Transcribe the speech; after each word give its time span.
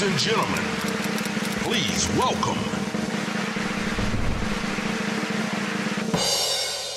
Ladies 0.00 0.12
and 0.12 0.32
gentlemen, 0.32 0.64
please 1.62 2.08
welcome 2.16 2.79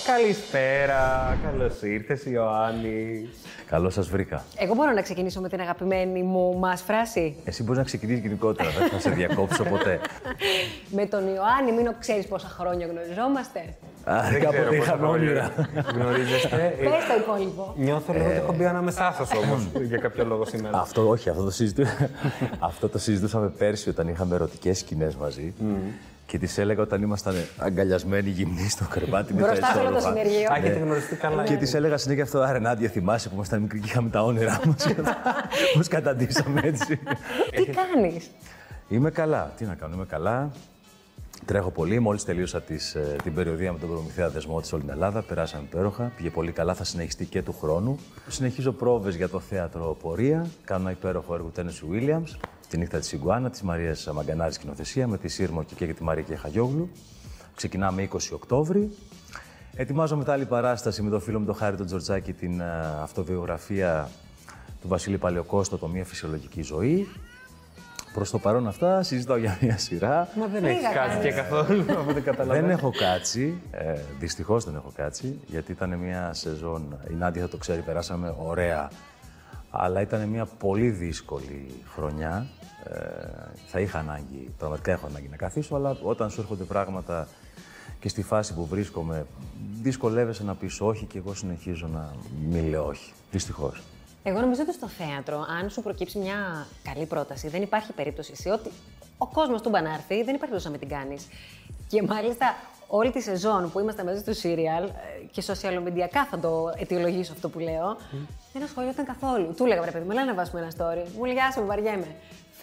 Καλησπέρα, 0.06 1.38
καλώς 1.44 1.82
ήρθες 1.82 2.26
Ιωάννη. 2.26 3.30
Καλώς 3.66 3.94
σας 3.94 4.08
βρήκα. 4.10 4.44
Εγώ 4.58 4.74
μπορώ 4.74 4.92
να 4.92 5.02
ξεκινήσω 5.02 5.42
με 5.42 5.50
την 5.50 5.60
αγαπημένη 5.60 6.24
μου 6.24 6.58
μας 6.60 6.82
φράση; 6.82 7.36
Εσύ 7.44 7.64
μπορείς 7.64 7.78
να 7.78 7.84
ξεκινήσεις 7.84 8.22
γενικότερα, 8.22 8.70
δεν 8.70 8.90
θα 8.90 9.00
σε 9.00 9.10
διακόψω 9.10 9.64
ποτέ. 9.64 10.00
με 10.98 11.06
τον 11.06 11.20
Ιωάννη, 11.36 11.72
μην 11.72 11.96
ξέρεις 12.00 12.28
πόσα 12.28 12.48
χρόνια 12.48 12.88
γνωριζόμαστε; 12.88 13.60
Α, 14.04 14.22
Δεν 14.22 14.40
ξέρω 14.40 14.52
κάποτε 14.52 14.64
πόσα 14.64 14.76
είχαμε 14.76 14.98
χρόνια 14.98 15.10
όνειρα. 15.10 15.52
Γνωρίζεστε. 15.94 16.76
Πες 16.80 17.06
το 17.08 17.16
υπόλοιπο. 17.18 17.74
Νιώθω 17.78 18.14
λίγο 18.14 18.26
ότι 18.26 18.36
έχω 18.36 18.54
μπει 18.54 18.66
ανάμεσά 18.66 19.14
σας 19.18 19.30
όμως 19.34 19.68
για 19.84 19.98
κάποιο 19.98 20.26
λόγο 20.26 20.46
σήμερα. 20.46 20.80
Αυτό 20.80 21.10
όχι, 21.10 21.30
αυτό 21.30 21.44
το, 21.44 21.52
συζητού... 21.52 21.84
αυτό 22.70 22.90
το 22.90 22.98
συζητούσαμε 23.00 23.50
πέρσι 23.50 23.90
όταν 23.90 24.08
είχαμε 24.08 24.36
ερωτικές 24.36 24.78
σκηνές 24.78 25.16
μαζί. 25.16 25.54
Και 26.34 26.40
της 26.40 26.58
έλεγα 26.58 26.82
όταν 26.82 27.02
ήμασταν 27.02 27.36
αγκαλιασμένοι 27.58 28.30
γυμνοί 28.30 28.70
στο 28.70 28.86
κρεβάτι 28.90 29.34
με 29.34 29.42
τα 29.42 29.48
Μπροστά 29.48 29.68
σε 29.68 29.80
όλο 29.80 29.90
το 29.90 29.98
ισόλογα. 29.98 30.22
συνεργείο. 30.22 30.52
Α, 30.52 30.56
έχετε 30.56 30.80
γνωριστεί 30.80 31.16
καλά. 31.16 31.44
Και 31.44 31.56
της 31.56 31.74
έλεγα 31.74 31.98
συνέχεια 31.98 32.24
αυτό, 32.24 32.40
Άρα 32.40 32.60
Νάντια, 32.60 32.90
θυμάσαι 32.90 33.30
που 33.30 33.36
ήμασταν 33.36 33.62
μικροί 33.62 33.80
και 33.80 33.86
είχαμε 33.88 34.10
τα 34.10 34.24
όνειρά 34.24 34.60
μας. 34.66 34.88
Πώς 35.74 35.88
καταντήσαμε 35.88 36.62
έτσι. 36.64 37.00
Τι 37.56 37.66
κάνεις; 37.66 38.30
Είμαι 38.90 39.10
καλά. 39.12 39.54
Τι 39.58 39.66
να 39.66 39.76
κάνω, 39.76 39.94
είμαι 39.96 40.06
καλά. 40.06 40.52
Τρέχω 41.46 41.70
πολύ. 41.72 42.00
Μόλις 42.00 42.24
τελείωσα 42.24 42.62
τις, 42.62 42.96
ε, 42.96 43.16
την 43.24 43.34
περιοδία 43.34 43.72
με 43.72 43.80
τον 43.80 43.90
Προμηθέα 43.90 44.30
Δεσμό 44.30 44.62
της 44.62 44.74
όλη 44.74 44.82
την 44.82 44.92
Ελλάδα. 44.92 45.22
Περάσαμε 45.22 45.64
υπέροχα. 45.64 46.12
Πήγε 46.18 46.30
πολύ 46.30 46.52
καλά. 46.52 46.74
Θα 46.74 46.84
συνεχιστεί 46.84 47.26
και 47.26 47.42
του 47.42 47.56
χρόνου. 47.62 48.00
Συνεχίζω 48.28 48.72
πρόβες 48.72 49.16
για 49.16 49.30
το 49.30 49.40
θέατρο 49.40 49.98
Πορεία. 50.02 50.46
Κάνω 50.64 50.82
ένα 50.82 50.92
υπέροχο 50.92 51.34
έργο 51.34 51.48
Τένεσου 51.54 51.88
Βίλιαμς. 51.88 52.38
Τη 52.74 52.80
νύχτα 52.80 53.00
της 53.00 53.12
Ιγκουάνα, 53.12 53.50
της 53.50 53.62
Μαρίας 53.62 54.10
Μαγκανάρης 54.14 54.56
σκηνοθεσία 54.56 55.08
με 55.08 55.18
τη 55.18 55.28
Σύρμο 55.28 55.64
και, 55.64 55.76
και 55.76 55.94
τη 55.94 56.04
Μαρία 56.04 56.24
Κεχαγιόγλου. 56.24 56.90
Ξεκινάμε 57.56 58.08
20 58.12 58.18
Οκτώβρη. 58.34 58.92
Ετοιμάζω 59.76 60.18
μετά 60.18 60.34
άλλη 60.34 60.46
παράσταση 60.46 61.02
με 61.02 61.10
τον 61.10 61.22
φίλο 61.22 61.40
μου 61.40 61.46
τον 61.46 61.56
Χάρη 61.56 61.76
τον 61.76 61.86
Τζορτζάκη 61.86 62.34
την 62.34 62.60
ε, 62.60 62.66
αυτοβιογραφία 63.02 64.10
του 64.82 64.88
Βασίλη 64.88 65.18
Παλαιοκόστο, 65.18 65.78
το 65.78 65.88
Μία 65.88 66.06
Φυσιολογική 66.06 66.62
Ζωή. 66.62 67.08
Προς 68.14 68.30
το 68.30 68.40
παρόν 68.40 68.68
αυτά 68.68 69.04
συζητάω 69.04 69.38
για 69.38 69.58
μια 69.62 69.78
σειρά. 69.78 70.28
Μα 70.36 70.48
δεν 70.48 70.64
Λίγα 70.64 70.74
έχει 70.74 70.94
κάτσει 70.94 71.18
κάνεις. 71.18 71.24
και 71.24 71.32
καθόλου, 71.42 71.86
από 71.90 72.14
δεν 72.14 72.24
καταλαβαίνω. 72.24 72.68
Δεν 72.68 72.78
έχω 72.78 72.92
κάτσει. 72.92 73.62
Ε, 73.72 74.00
Δυστυχώς 74.20 74.64
δεν 74.66 74.76
έχω 74.76 74.92
κάτσει, 74.96 75.40
γιατί 75.48 75.72
ήταν 75.72 75.98
μια 75.98 76.34
σεζόν. 76.34 77.00
Η 77.12 77.14
Νάντια 77.14 77.42
θα 77.42 77.50
το 77.50 77.58
ξέρει, 77.58 77.82
περάσαμε 77.82 78.36
ωραία. 78.38 78.90
Αλλά 79.70 80.02
ήταν 80.02 80.28
μια 80.28 80.46
πολύ 80.46 80.90
δύσκολη 80.90 81.68
χρονιά. 81.96 82.48
Ε, 82.84 82.96
θα 83.68 83.80
είχα 83.80 84.00
ανάγκη, 84.00 84.54
πραγματικά 84.58 84.92
έχω 84.92 85.06
ανάγκη 85.06 85.28
να 85.28 85.36
καθίσω, 85.36 85.76
αλλά 85.76 85.98
όταν 86.04 86.30
σου 86.30 86.42
έρχονται 86.42 86.64
πράγματα 86.64 87.28
και 88.00 88.10
στη 88.10 88.24
φάση 88.24 88.54
που 88.54 88.66
βρίσκομαι, 88.66 89.26
δυσκολεύεσαι 89.82 90.44
να 90.44 90.56
πεις 90.56 90.82
όχι 90.82 91.06
και 91.06 91.18
εγώ 91.18 91.34
συνεχίζω 91.34 91.88
να 91.88 92.16
μην 92.50 92.70
λέω 92.70 92.86
όχι. 92.86 93.12
Δυστυχώς. 93.32 93.84
Εγώ 94.24 94.40
νομίζω 94.40 94.62
ότι 94.62 94.74
στο 94.74 94.88
θέατρο, 94.88 95.46
αν 95.62 95.70
σου 95.70 95.82
προκύψει 95.82 96.20
μια 96.20 96.68
καλή 96.84 97.06
πρόταση, 97.06 97.48
δεν 97.48 97.62
υπάρχει 97.62 97.92
περίπτωση 97.94 98.36
σε 98.36 98.50
ότι 98.50 98.70
ο 99.18 99.28
κόσμος 99.28 99.62
του 99.62 99.70
μπαν 99.70 99.84
να 99.84 99.94
έρθει, 99.94 100.24
δεν 100.24 100.36
υπάρχει 100.36 100.38
περίπτωση 100.38 100.66
να 100.66 100.72
μην 100.72 100.80
την 100.80 100.90
κάνεις. 100.90 101.28
Και 101.88 102.04
μάλιστα 102.04 102.56
όλη 102.88 103.12
τη 103.12 103.22
σεζόν 103.22 103.72
που 103.72 103.80
είμαστε 103.80 104.04
μέσα 104.04 104.20
στο 104.20 104.34
σύριαλ 104.34 104.84
ε, 104.84 104.90
και 105.32 105.42
σοσιαλομεντιακά 105.42 106.26
θα 106.26 106.40
το 106.40 106.74
αιτιολογήσω 106.78 107.32
αυτό 107.32 107.50
που 107.50 107.60
λέω, 107.60 107.98
δεν 108.54 108.64
ασχολιόταν 108.64 109.06
καθόλου. 109.06 109.54
Του 109.58 109.66
έλεγα, 109.66 109.82
βρε 109.82 109.92
παιδί 109.92 110.06
μου, 110.06 110.12
έλα 110.12 110.26
να 110.26 110.34
βάσουμε 110.34 110.62
ένα 110.62 110.72
story. 110.78 111.08
Μου 111.18 111.26
λέει, 111.26 111.36
Άσε, 111.50 111.60
μου 111.60 111.66
βαριέμαι. 111.66 112.16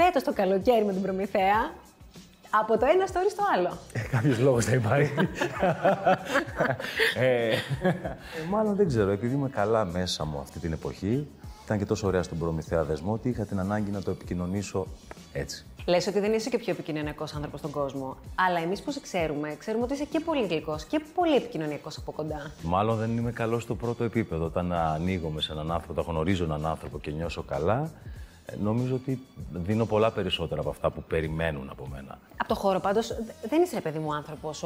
Φέτος 0.04 0.22
το 0.22 0.32
καλοκαίρι 0.32 0.84
με 0.84 0.92
την 0.92 1.02
Προμηθέα, 1.02 1.72
από 2.50 2.78
το 2.78 2.86
ένα 2.86 3.06
story 3.06 3.30
στο 3.30 3.42
άλλο. 3.56 3.78
Κάποιος 4.10 4.38
λόγος 4.38 4.64
θα 4.64 4.74
υπάρχει. 4.74 5.12
ε, 7.26 7.56
μάλλον 8.50 8.76
δεν 8.76 8.88
ξέρω, 8.88 9.10
επειδή 9.10 9.34
είμαι 9.34 9.48
καλά 9.48 9.84
μέσα 9.84 10.24
μου 10.24 10.38
αυτή 10.38 10.58
την 10.58 10.72
εποχή, 10.72 11.28
ήταν 11.64 11.78
και 11.78 11.84
τόσο 11.84 12.06
ωραία 12.06 12.22
στον 12.22 12.38
προμηθέα 12.38 12.84
δεσμό 12.84 13.12
ότι 13.12 13.28
είχα 13.28 13.44
την 13.44 13.58
ανάγκη 13.58 13.90
να 13.90 14.02
το 14.02 14.10
επικοινωνήσω 14.10 14.86
έτσι. 15.32 15.64
Λες 15.86 16.06
ότι 16.06 16.20
δεν 16.20 16.32
είσαι 16.32 16.48
και 16.48 16.58
πιο 16.58 16.72
επικοινωνιακός 16.72 17.34
άνθρωπος 17.34 17.58
στον 17.58 17.70
κόσμο. 17.70 18.16
Αλλά 18.34 18.58
εμείς 18.58 18.82
που 18.82 18.90
σε 18.90 19.00
ξέρουμε, 19.00 19.54
ξέρουμε 19.58 19.84
ότι 19.84 19.92
είσαι 19.94 20.04
και 20.04 20.20
πολύ 20.20 20.46
γλυκός 20.46 20.84
και 20.84 21.00
πολύ 21.14 21.34
επικοινωνιακός 21.34 21.96
από 21.96 22.12
κοντά. 22.12 22.50
Μάλλον 22.62 22.98
δεν 22.98 23.16
είμαι 23.16 23.32
καλός 23.32 23.62
στο 23.62 23.74
πρώτο 23.74 24.04
επίπεδο. 24.04 24.44
Όταν 24.44 24.72
ανοίγομαι 24.72 25.40
σε 25.40 25.52
έναν 25.52 25.72
άνθρωπο, 25.72 26.00
όταν 26.00 26.14
γνωρίζω 26.14 26.44
έναν 26.44 26.66
άνθρωπο 26.66 26.98
και 26.98 27.10
νιώσω 27.10 27.42
καλά, 27.42 27.80
ε, 27.82 28.19
νομίζω 28.62 28.94
ότι 28.94 29.20
δίνω 29.52 29.84
πολλά 29.84 30.10
περισσότερα 30.10 30.60
από 30.60 30.70
αυτά 30.70 30.90
που 30.90 31.02
περιμένουν 31.02 31.68
από 31.70 31.86
μένα. 31.92 32.18
Από 32.36 32.48
το 32.48 32.54
χώρο 32.54 32.80
πάντως, 32.80 33.14
δεν 33.48 33.62
είσαι 33.62 33.74
ρε 33.74 33.80
παιδί 33.80 33.98
μου 33.98 34.14
άνθρωπος 34.14 34.60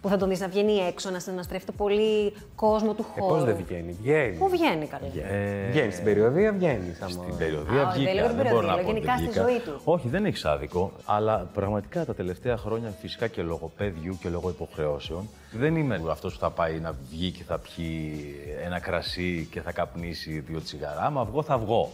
που 0.00 0.08
θα 0.08 0.16
τον 0.16 0.28
δεις 0.28 0.40
να 0.40 0.48
βγαίνει 0.48 0.72
έξω, 0.72 1.10
να 1.10 1.18
συναστρέφεται 1.18 1.72
πολύ 1.72 2.32
κόσμο 2.54 2.94
του 2.94 3.04
Ε, 3.16 3.20
χώρου. 3.20 3.34
Πώς 3.34 3.44
δεν 3.44 3.64
βγαίνει, 3.66 3.96
βγαίνει. 4.02 4.36
Πού 4.36 4.48
βγαίνει 4.48 4.86
καλά. 4.86 5.32
Ε, 5.34 5.70
Βγαίνει 5.70 5.92
στην 5.92 6.04
περιοδία, 6.04 6.52
βγαίνει. 6.52 6.94
Στην 7.08 7.36
περιοδία 7.38 7.82
Α, 7.88 7.90
βγήκα. 7.90 8.12
δεν 8.12 8.14
λέω 8.14 8.26
την 8.26 8.36
δεν 8.36 8.46
μπορώ 8.46 8.58
περιοδία, 8.58 8.68
να 8.68 8.74
λέω 8.74 8.84
πω 8.84 8.90
ότι 8.90 8.92
γενικά 8.98 9.16
στη 9.16 9.24
βγήκα. 9.26 9.42
ζωή 9.42 9.58
του. 9.58 9.80
Όχι, 9.84 10.08
δεν 10.08 10.24
έχεις 10.24 10.44
άδικο. 10.44 10.92
Αλλά 11.04 11.48
πραγματικά 11.54 12.04
τα 12.04 12.14
τελευταία 12.14 12.56
χρόνια, 12.56 12.90
φυσικά 13.00 13.26
και 13.26 13.42
λόγω 13.42 13.72
παιδιού 13.76 14.18
και 14.20 14.28
λόγω 14.28 14.48
υποχρεώσεων, 14.48 15.28
δεν 15.52 15.76
είμαι 15.76 16.00
αυτός 16.10 16.32
που 16.32 16.38
θα 16.40 16.50
πάει 16.50 16.78
να 16.80 16.94
βγει 17.10 17.30
και 17.30 17.42
θα 17.44 17.58
πιει 17.58 18.34
ένα 18.64 18.78
κρασί 18.80 19.48
και 19.50 19.60
θα 19.60 19.72
καπνίσει 19.72 20.38
δύο 20.38 20.60
τσιγαρά. 20.62 21.00
Άμα 21.02 21.24
βγω, 21.24 21.42
θα 21.42 21.58
βγω. 21.58 21.90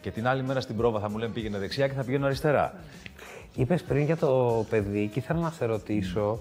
Και 0.00 0.10
την 0.10 0.26
άλλη 0.26 0.42
μέρα 0.42 0.60
στην 0.60 0.76
πρόβα 0.76 1.00
θα 1.00 1.10
μου 1.10 1.18
λένε 1.18 1.32
πήγαινε 1.32 1.58
δεξιά 1.58 1.88
και 1.88 1.94
θα 1.94 2.04
πηγαίνω 2.04 2.26
αριστερά. 2.26 2.74
Είπες 3.54 3.82
πριν 3.82 4.04
για 4.04 4.16
το 4.16 4.64
παιδί 4.70 5.10
και 5.12 5.18
ήθελα 5.18 5.40
να 5.40 5.50
σε 5.50 5.64
ρωτήσω 5.64 6.38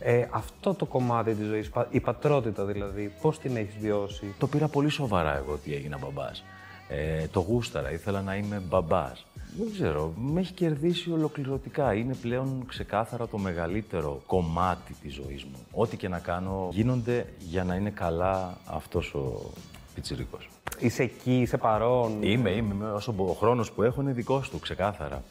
ε, 0.00 0.26
αυτό 0.30 0.74
το 0.74 0.86
κομμάτι 0.86 1.34
της 1.34 1.46
ζωής, 1.46 1.70
η 1.90 2.00
πατρότητα 2.00 2.64
δηλαδή, 2.64 3.12
πώς 3.20 3.38
την 3.38 3.56
έχεις 3.56 3.76
βιώσει; 3.80 4.34
Το 4.38 4.46
πήρα 4.46 4.68
πολύ 4.68 4.88
σοβαρά 4.88 5.36
εγώ 5.36 5.52
ότι 5.52 5.74
έγινα 5.74 5.98
μπαμπάς. 5.98 6.44
Ε, 6.88 7.26
το 7.26 7.40
γούσταρα, 7.40 7.92
ήθελα 7.92 8.22
να 8.22 8.36
είμαι 8.36 8.62
μπαμπάς. 8.68 9.26
Δεν 9.58 9.72
ξέρω, 9.72 10.12
με 10.16 10.40
έχει 10.40 10.52
κερδίσει 10.52 11.12
ολοκληρωτικά. 11.12 11.94
Είναι 11.94 12.14
πλέον 12.14 12.64
ξεκάθαρα 12.68 13.28
το 13.28 13.38
μεγαλύτερο 13.38 14.22
κομμάτι 14.26 14.94
της 15.02 15.14
ζωής 15.14 15.44
μου. 15.44 15.58
Ό,τι 15.72 15.96
και 15.96 16.08
να 16.08 16.18
κάνω 16.18 16.68
γίνονται 16.72 17.26
για 17.38 17.64
να 17.64 17.74
είναι 17.74 17.90
καλά 17.90 18.58
αυτός 18.66 19.14
ο 19.14 19.50
πιτσιρίκος. 19.94 20.48
Είσαι 20.82 21.02
εκεί, 21.02 21.40
είσαι 21.40 21.56
παρόν. 21.56 22.22
Είμαι, 22.22 22.50
είμαι. 22.50 22.74
είμαι, 22.74 22.90
Όσο 22.90 23.14
ο 23.16 23.32
χρόνος 23.32 23.72
που 23.72 23.82
έχω 23.82 24.00
είναι 24.00 24.12
δικός 24.12 24.50
του, 24.50 24.58
ξεκάθαρα. 24.58 25.22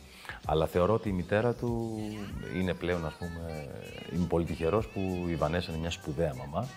Αλλά 0.46 0.66
θεωρώ 0.66 0.94
ότι 0.94 1.10
η 1.10 1.12
μητέρα 1.12 1.54
του 1.54 2.00
είναι 2.60 2.74
πλέον, 2.74 3.06
ας 3.06 3.14
πούμε, 3.14 3.68
είμαι 4.16 4.26
πολύ 4.26 4.46
τυχερός 4.46 4.88
που 4.88 5.26
η 5.30 5.36
Βανέσα 5.36 5.72
είναι 5.72 5.80
μια 5.80 5.92
σπουδαία 5.92 6.34
μαμά. 6.36 6.68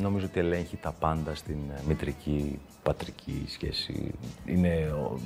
Νομίζω 0.00 0.26
ότι 0.26 0.38
ελέγχει 0.38 0.76
τα 0.76 0.92
πάντα 0.92 1.34
στην 1.34 1.58
ε, 1.76 1.80
μητρική, 1.86 2.58
πατρική 2.82 3.44
σχέση. 3.48 4.14
Είναι 4.46 4.92
ο 4.92 5.18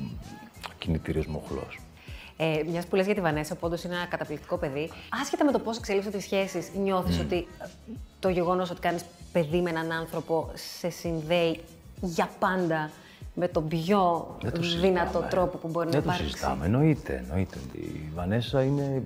κινητήριος 0.78 1.26
μοχλός. 1.26 1.78
Ε, 2.36 2.62
Μιας 2.66 2.86
που 2.86 2.96
λες 2.96 3.06
για 3.06 3.14
τη 3.14 3.20
Βανέσα, 3.20 3.54
που 3.54 3.60
όντως 3.66 3.84
είναι 3.84 3.94
ένα 3.94 4.06
καταπληκτικό 4.06 4.56
παιδί, 4.56 4.90
άσχετα 5.22 5.44
με 5.44 5.52
το 5.52 5.58
πώς 5.58 5.78
εξελίσσονται 5.78 6.16
οι 6.16 6.20
σχέσεις, 6.20 6.70
νιώθεις 6.74 7.18
ότι 7.18 7.36
ε, 7.36 7.66
το 8.20 8.28
γεγονός 8.28 8.70
ότι 8.70 8.80
κάνεις 8.80 9.04
παιδί 9.32 9.60
με 9.60 9.70
έναν 9.70 9.92
άνθρωπο 9.92 10.50
σε 10.54 10.90
συνδέει 10.90 11.60
για 12.02 12.28
πάντα 12.38 12.90
με 13.34 13.48
τον 13.48 13.68
πιο 13.68 14.26
Δεν 14.42 14.52
το 14.52 14.60
δυνατό 14.60 15.06
συζητάμε. 15.06 15.26
τρόπο 15.30 15.56
που 15.58 15.68
μπορεί 15.68 15.90
Δεν 15.90 15.96
να 15.98 16.02
το 16.04 16.10
υπάρξει. 16.12 16.24
συζητάμε, 16.32 16.64
εννοείται, 16.64 17.16
εννοείται. 17.28 17.58
Η 17.72 18.10
Βανέσα 18.14 18.62
είναι 18.62 19.02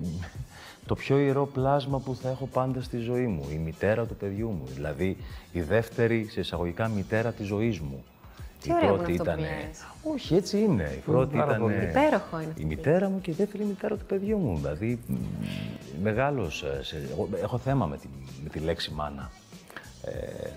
το 0.85 0.95
πιο 0.95 1.17
ιερό 1.17 1.45
πλάσμα 1.45 1.99
που 1.99 2.15
θα 2.15 2.29
έχω 2.29 2.45
πάντα 2.45 2.81
στη 2.81 2.97
ζωή 2.97 3.25
μου. 3.27 3.45
Η 3.51 3.55
μητέρα 3.55 4.05
του 4.05 4.15
παιδιού 4.15 4.47
μου. 4.49 4.63
Δηλαδή, 4.73 5.17
η 5.51 5.61
δεύτερη, 5.61 6.27
σε 6.31 6.39
εισαγωγικά, 6.39 6.87
μητέρα 6.87 7.31
της 7.31 7.47
ζωής 7.47 7.79
μου. 7.79 8.03
Τι 8.61 8.73
ωραίο 8.73 8.95
που 8.95 9.09
είναι 9.09 9.21
αυτό 9.21 9.31
που 9.31 9.39
λες. 9.39 10.13
Όχι, 10.13 10.35
έτσι 10.35 10.57
είναι. 10.59 10.91
Η 10.95 10.99
πρώτη 10.99 11.37
πάρα 11.37 11.49
ήταν. 11.51 11.61
πολύ. 11.61 11.73
Υπέροχο 11.75 12.39
είναι 12.39 12.47
αυτό 12.49 12.59
Η 12.59 12.61
που 12.61 12.67
μητέρα 12.67 13.09
μου 13.09 13.21
και 13.21 13.31
η 13.31 13.33
δεύτερη 13.33 13.63
μητέρα 13.63 13.95
του 13.95 14.05
παιδιού 14.05 14.37
μου. 14.37 14.57
Δηλαδή, 14.57 14.99
μ, 15.07 15.13
μεγάλος. 16.01 16.63
ε, 16.63 16.83
σε- 16.83 17.07
εγώ 17.11 17.29
έχω 17.43 17.57
θέμα 17.57 17.85
με 17.85 17.97
τη, 17.97 18.07
με 18.43 18.49
τη 18.49 18.59
λέξη 18.59 18.91
μάνα. 18.93 19.31
Ε, 20.03 20.11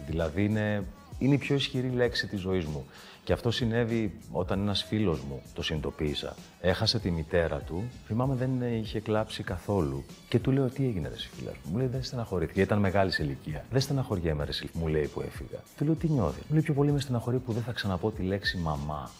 δηλαδή, 0.06 0.44
είναι, 0.44 0.85
είναι 1.20 1.34
η 1.34 1.38
πιο 1.38 1.55
ισχυρή 1.55 1.88
λέξη 1.88 2.26
της 2.26 2.40
ζωής 2.40 2.64
μου. 2.64 2.87
Και 3.25 3.32
αυτό 3.32 3.50
συνέβη 3.50 4.12
όταν 4.32 4.61
ένας 4.61 4.82
φίλος 4.82 5.20
μου 5.20 5.43
το 5.55 5.62
συνειδητοποίησα. 5.62 6.37
Έχασε 6.61 6.99
τη 6.99 7.11
μητέρα 7.11 7.56
του, 7.56 7.84
θυμάμαι 8.06 8.34
δεν 8.34 8.50
είχε 8.81 9.00
κλάψει 9.00 9.43
καθόλου. 9.43 10.05
Και 10.28 10.38
του 10.38 10.52
λέω 10.52 10.69
τι 10.69 10.84
έγινε 10.84 11.08
ρε 11.08 11.14
εσύ 11.14 11.31
φίλας 11.32 11.55
μου; 11.55 11.70
Μου 11.72 11.78
λέει 11.78 11.87
δεν 11.87 12.02
στεναχωρήθηκε, 12.02 12.61
ήταν 12.61 12.78
μεγάλης 12.78 13.14
σε 13.14 13.22
ηλικίας. 13.22 13.62
Δεν 13.70 13.81
στεναχωριέμαι 13.81 14.44
ρε 14.44 14.50
εσύ, 14.50 14.70
μου 14.72 14.87
λέει 14.87 15.06
που 15.06 15.20
έφυγα. 15.20 15.58
Του 15.76 15.84
λέω 15.84 15.94
τι 15.94 16.08
νιώθεις; 16.08 16.43
Μου 16.43 16.52
λέει 16.52 16.62
πιο 16.62 16.75
πολύ 16.75 16.93
με 16.93 17.00
στεναχωρεί 17.00 17.38
που 17.38 17.52
δεν 17.52 17.62
θα 17.62 17.72
ξαναπώ 17.72 18.11
τη 18.11 18.22
λέξη 18.22 18.56
μαμά. 18.56 19.11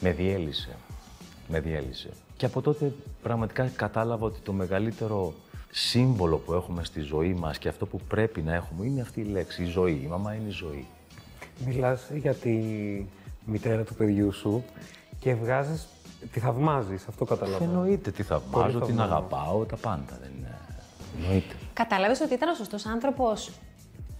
Με 0.00 0.12
διέλυσε. 0.12 0.76
Με 1.48 1.60
διέλυσε. 1.60 2.08
Και 2.36 2.46
από 2.46 2.60
τότε 2.60 2.92
πραγματικά 3.22 3.70
κατάλαβα 3.76 4.26
ότι 4.26 4.40
το 4.40 4.52
μεγαλύτερο 4.52 5.34
σύμβολο 5.70 6.36
που 6.36 6.52
έχουμε 6.52 6.84
στη 6.84 7.00
ζωή 7.00 7.34
μας 7.34 7.58
και 7.58 7.68
αυτό 7.68 7.86
που 7.86 8.00
πρέπει 8.08 8.42
να 8.42 8.54
έχουμε 8.54 8.86
είναι 8.86 9.00
αυτή 9.00 9.20
η 9.20 9.24
λέξη, 9.24 9.62
η 9.62 9.66
ζωή. 9.66 10.00
Η 10.04 10.06
μαμά 10.06 10.34
είναι 10.34 10.48
η 10.48 10.52
ζωή. 10.52 10.86
Μιλάς 11.66 12.10
για 12.14 12.34
τη 12.34 12.58
μητέρα 13.44 13.82
του 13.82 13.94
παιδιού 13.94 14.32
σου 14.32 14.64
και 15.20 15.34
βγάζεις. 15.34 15.86
Τη 16.32 16.40
θαυμάζεις, 16.40 17.06
αυτό 17.08 17.24
καταλαβαίνω. 17.24 17.72
Εννοείται 17.72 18.10
τι 18.10 18.22
θαυμάζω, 18.22 18.78
Πολύ 18.78 18.86
την 18.86 18.96
θαυμάζω. 18.96 19.14
αγαπάω, 19.14 19.64
τα 19.64 19.76
πάντα. 19.76 20.18
Δεν 20.20 20.30
είναι... 20.38 20.58
Εννοείται. 21.20 21.54
Κατάλαβες 21.72 22.20
ότι 22.20 22.34
ήταν 22.34 22.48
ο 22.48 22.54
σωστός 22.54 22.86
άνθρωπος 22.86 23.50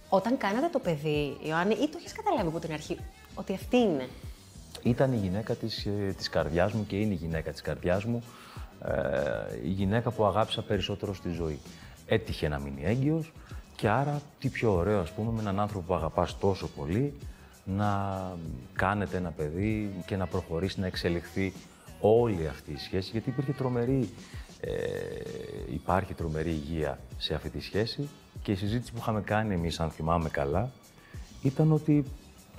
όταν 0.09 0.37
κάνατε 0.37 0.67
το 0.67 0.79
παιδί, 0.79 1.37
Ιωάννη, 1.43 1.73
ή 1.73 1.89
το 1.89 1.97
έχεις 1.97 2.13
καταλάβει 2.13 2.47
από 2.47 2.59
την 2.59 2.73
αρχή 2.73 2.97
ότι 3.35 3.53
αυτή 3.53 3.77
είναι; 3.77 4.07
Ήταν 4.83 5.13
η 5.13 5.15
γυναίκα 5.15 5.53
της, 5.55 5.85
ε, 5.85 6.13
της 6.17 6.29
καρδιάς 6.29 6.71
μου 6.73 6.85
και 6.87 6.95
είναι 6.95 7.13
η 7.13 7.17
γυναίκα 7.17 7.51
της 7.51 7.61
καρδιάς 7.61 8.05
μου. 8.05 8.23
Ε, 8.85 9.57
η 9.63 9.69
γυναίκα 9.69 10.11
που 10.11 10.25
αγάπησα 10.25 10.61
περισσότερο 10.61 11.13
στη 11.13 11.29
ζωή. 11.29 11.59
Έτυχε 12.05 12.47
να 12.47 12.59
μείνει 12.59 12.81
έγκυος 12.85 13.31
και 13.79 13.89
άρα 13.89 14.21
τι 14.39 14.49
πιο 14.49 14.73
ωραίο 14.73 14.99
ας 14.99 15.11
πούμε 15.11 15.31
με 15.31 15.39
έναν 15.39 15.59
άνθρωπο 15.59 15.85
που 15.85 15.93
αγαπάς 15.93 16.37
τόσο 16.37 16.67
πολύ 16.67 17.13
να 17.63 18.21
κάνετε 18.73 19.17
ένα 19.17 19.29
παιδί 19.29 19.91
και 20.05 20.15
να 20.15 20.25
προχωρήσει 20.25 20.79
να 20.79 20.85
εξελιχθεί 20.85 21.53
όλη 22.01 22.47
αυτή 22.47 22.71
η 22.71 22.77
σχέση 22.77 23.09
γιατί 23.11 23.29
υπήρχε 23.29 23.53
τρομερή, 23.53 24.09
ε, 24.59 24.71
υπάρχει 25.73 26.13
τρομερή 26.13 26.49
υγεία 26.49 26.99
σε 27.17 27.33
αυτή 27.33 27.49
τη 27.49 27.61
σχέση 27.61 28.09
και 28.41 28.51
η 28.51 28.55
συζήτηση 28.55 28.91
που 28.91 28.97
είχαμε 29.01 29.21
κάνει 29.21 29.53
εμείς 29.53 29.79
αν 29.79 29.89
θυμάμαι 29.89 30.29
καλά 30.29 30.71
ήταν 31.41 31.71
ότι 31.71 32.05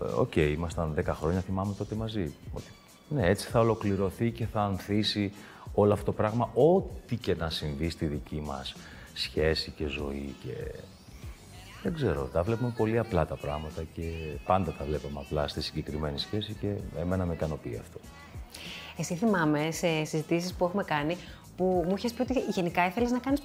ε, 0.03 0.05
Οκ, 0.05 0.37
ήμασταν 0.37 0.95
10 0.99 1.05
χρόνια, 1.07 1.41
θυμάμαι 1.41 1.75
τότε 1.79 1.95
μαζί. 1.95 2.33
Ότι, 2.53 2.71
ναι, 3.09 3.27
έτσι 3.27 3.49
θα 3.49 3.61
ολοκληρωθεί 3.61 4.31
και 4.31 4.47
θα 4.47 4.63
ανθίσει 4.63 5.33
όλο 5.75 5.93
αυτό 5.93 6.05
το 6.05 6.13
πράγμα, 6.13 6.51
ό,τι 6.55 7.17
και 7.17 7.35
να 7.35 7.51
συμβεί 7.51 7.91
στη 7.91 8.07
δική 8.07 8.41
μας 8.41 8.75
σχέση 9.15 9.71
και 9.71 9.87
ζωή. 9.87 10.35
Και... 10.43 10.55
Δεν 11.83 11.95
ξέρω, 11.95 12.23
τα 12.33 12.43
βλέπουμε 12.43 12.73
πολύ 12.77 12.99
απλά 12.99 13.27
τα 13.27 13.37
πράγματα 13.37 13.83
και 13.95 14.03
πάντα 14.47 14.73
τα 14.79 14.85
βλέπουμε 14.85 15.21
απλά 15.25 15.49
στη 15.49 15.63
συγκεκριμένη 15.63 16.19
σχέση 16.19 16.57
και 16.61 16.75
εμένα 17.01 17.25
με 17.27 17.33
ικανοποιεί 17.35 17.77
αυτό. 17.81 17.99
Εσύ 18.97 19.15
θυμάμαι 19.15 19.71
σε 19.71 20.05
συζητήσεις 20.05 20.55
που 20.55 20.65
έχουμε 20.65 20.83
κάνει 20.85 21.17
που 21.57 21.85
μου 21.89 21.95
είχες 21.97 22.13
πει 22.13 22.23
ότι 22.23 22.35
γενικά 22.51 22.87
ήθελες 22.87 23.11
να 23.11 23.19
κάνεις 23.19 23.41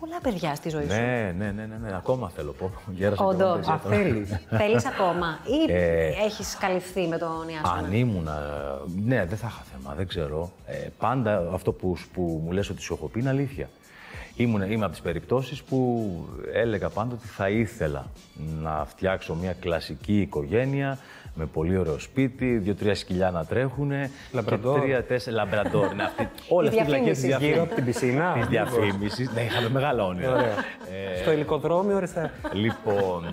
πολλά 0.00 0.18
παιδιά 0.22 0.54
στη 0.54 0.68
ζωή 0.68 0.82
σου. 0.82 0.88
Ναι, 0.88 1.34
ναι, 1.38 1.50
ναι, 1.50 1.66
ναι, 1.66 1.76
ναι, 1.82 1.96
ακόμα 1.96 2.28
θέλω 2.28 2.52
πω. 2.52 2.70
Γέρασα 2.92 3.16
και 3.16 3.28
Όντως. 3.28 3.40
εγώ 3.48 3.54
παιδιά 3.56 3.72
Α, 3.74 3.78
τώρα. 3.82 3.96
θέλεις. 3.96 4.28
Θέλεις 4.48 4.86
ακόμα, 4.86 5.38
ή 5.68 5.72
Ε, 5.72 6.06
έχεις 6.24 6.56
καλυφθεί 6.56 7.06
με 7.06 7.18
τον 7.18 7.48
Ιάσονα; 7.48 7.78
Αν 7.86 7.92
ήμουν. 7.92 8.28
Ναι, 9.04 9.24
δεν 9.26 9.38
θα 9.38 9.46
είχα 9.50 9.62
θέμα, 9.72 9.94
δεν 9.94 10.06
ξέρω. 10.06 10.52
Ε, 10.66 10.88
πάντα 10.98 11.50
αυτό 11.52 11.72
που, 11.72 11.96
που 12.12 12.42
μου 12.44 12.52
λες 12.52 12.70
ότι 12.70 12.82
σου 12.82 12.94
έχω 12.94 13.06
πει 13.06 13.20
είναι 13.20 13.28
αλήθεια. 13.28 13.68
Ήμουν, 14.36 14.70
είμαι 14.70 14.82
από 14.84 14.92
τις 14.92 15.00
περιπτώσεις 15.00 15.62
που 15.62 16.08
έλεγα 16.52 16.88
πάντα 16.88 17.14
ότι 17.14 17.26
θα 17.26 17.48
ήθελα 17.48 18.06
να 18.62 18.84
φτιάξω 18.88 19.34
μια 19.34 19.52
κλασική 19.60 20.20
οικογένεια 20.20 20.98
με 21.34 21.46
πολύ 21.46 21.76
ωραίο 21.78 21.98
σπίτι, 21.98 22.56
δύο-τρία 22.58 22.94
σκυλιά 22.94 23.30
να 23.30 23.44
τρέχουν. 23.44 23.92
Λαμπραντόρ. 24.32 24.74
Και 24.78 24.80
τρία-τέσσερα 24.86 25.36
λαμπραντόρ. 25.36 25.94
ναι, 25.94 26.02
αυτή, 26.02 26.28
όλα 26.48 26.64
Η 26.64 26.68
αυτή 26.68 26.80
η 26.80 26.84
βλακεία 26.86 27.12
της 27.12 27.20
διαφήμισης. 27.22 27.48
Γύρω 27.52 27.62
από 27.62 27.74
την 27.74 27.84
πισίνα. 27.84 28.32
Της 28.38 28.46
διαφήμισης. 28.46 29.30
ναι, 29.30 29.40
είχαμε 29.42 29.68
μεγάλα 29.68 30.04
όνειρα. 30.06 30.30
Ωραία. 30.32 30.54
Ε, 31.12 31.22
Στο 31.22 31.32
ελικοδρόμιο, 31.32 31.96
οριστά. 31.96 32.30
Λοιπόν, 32.52 33.24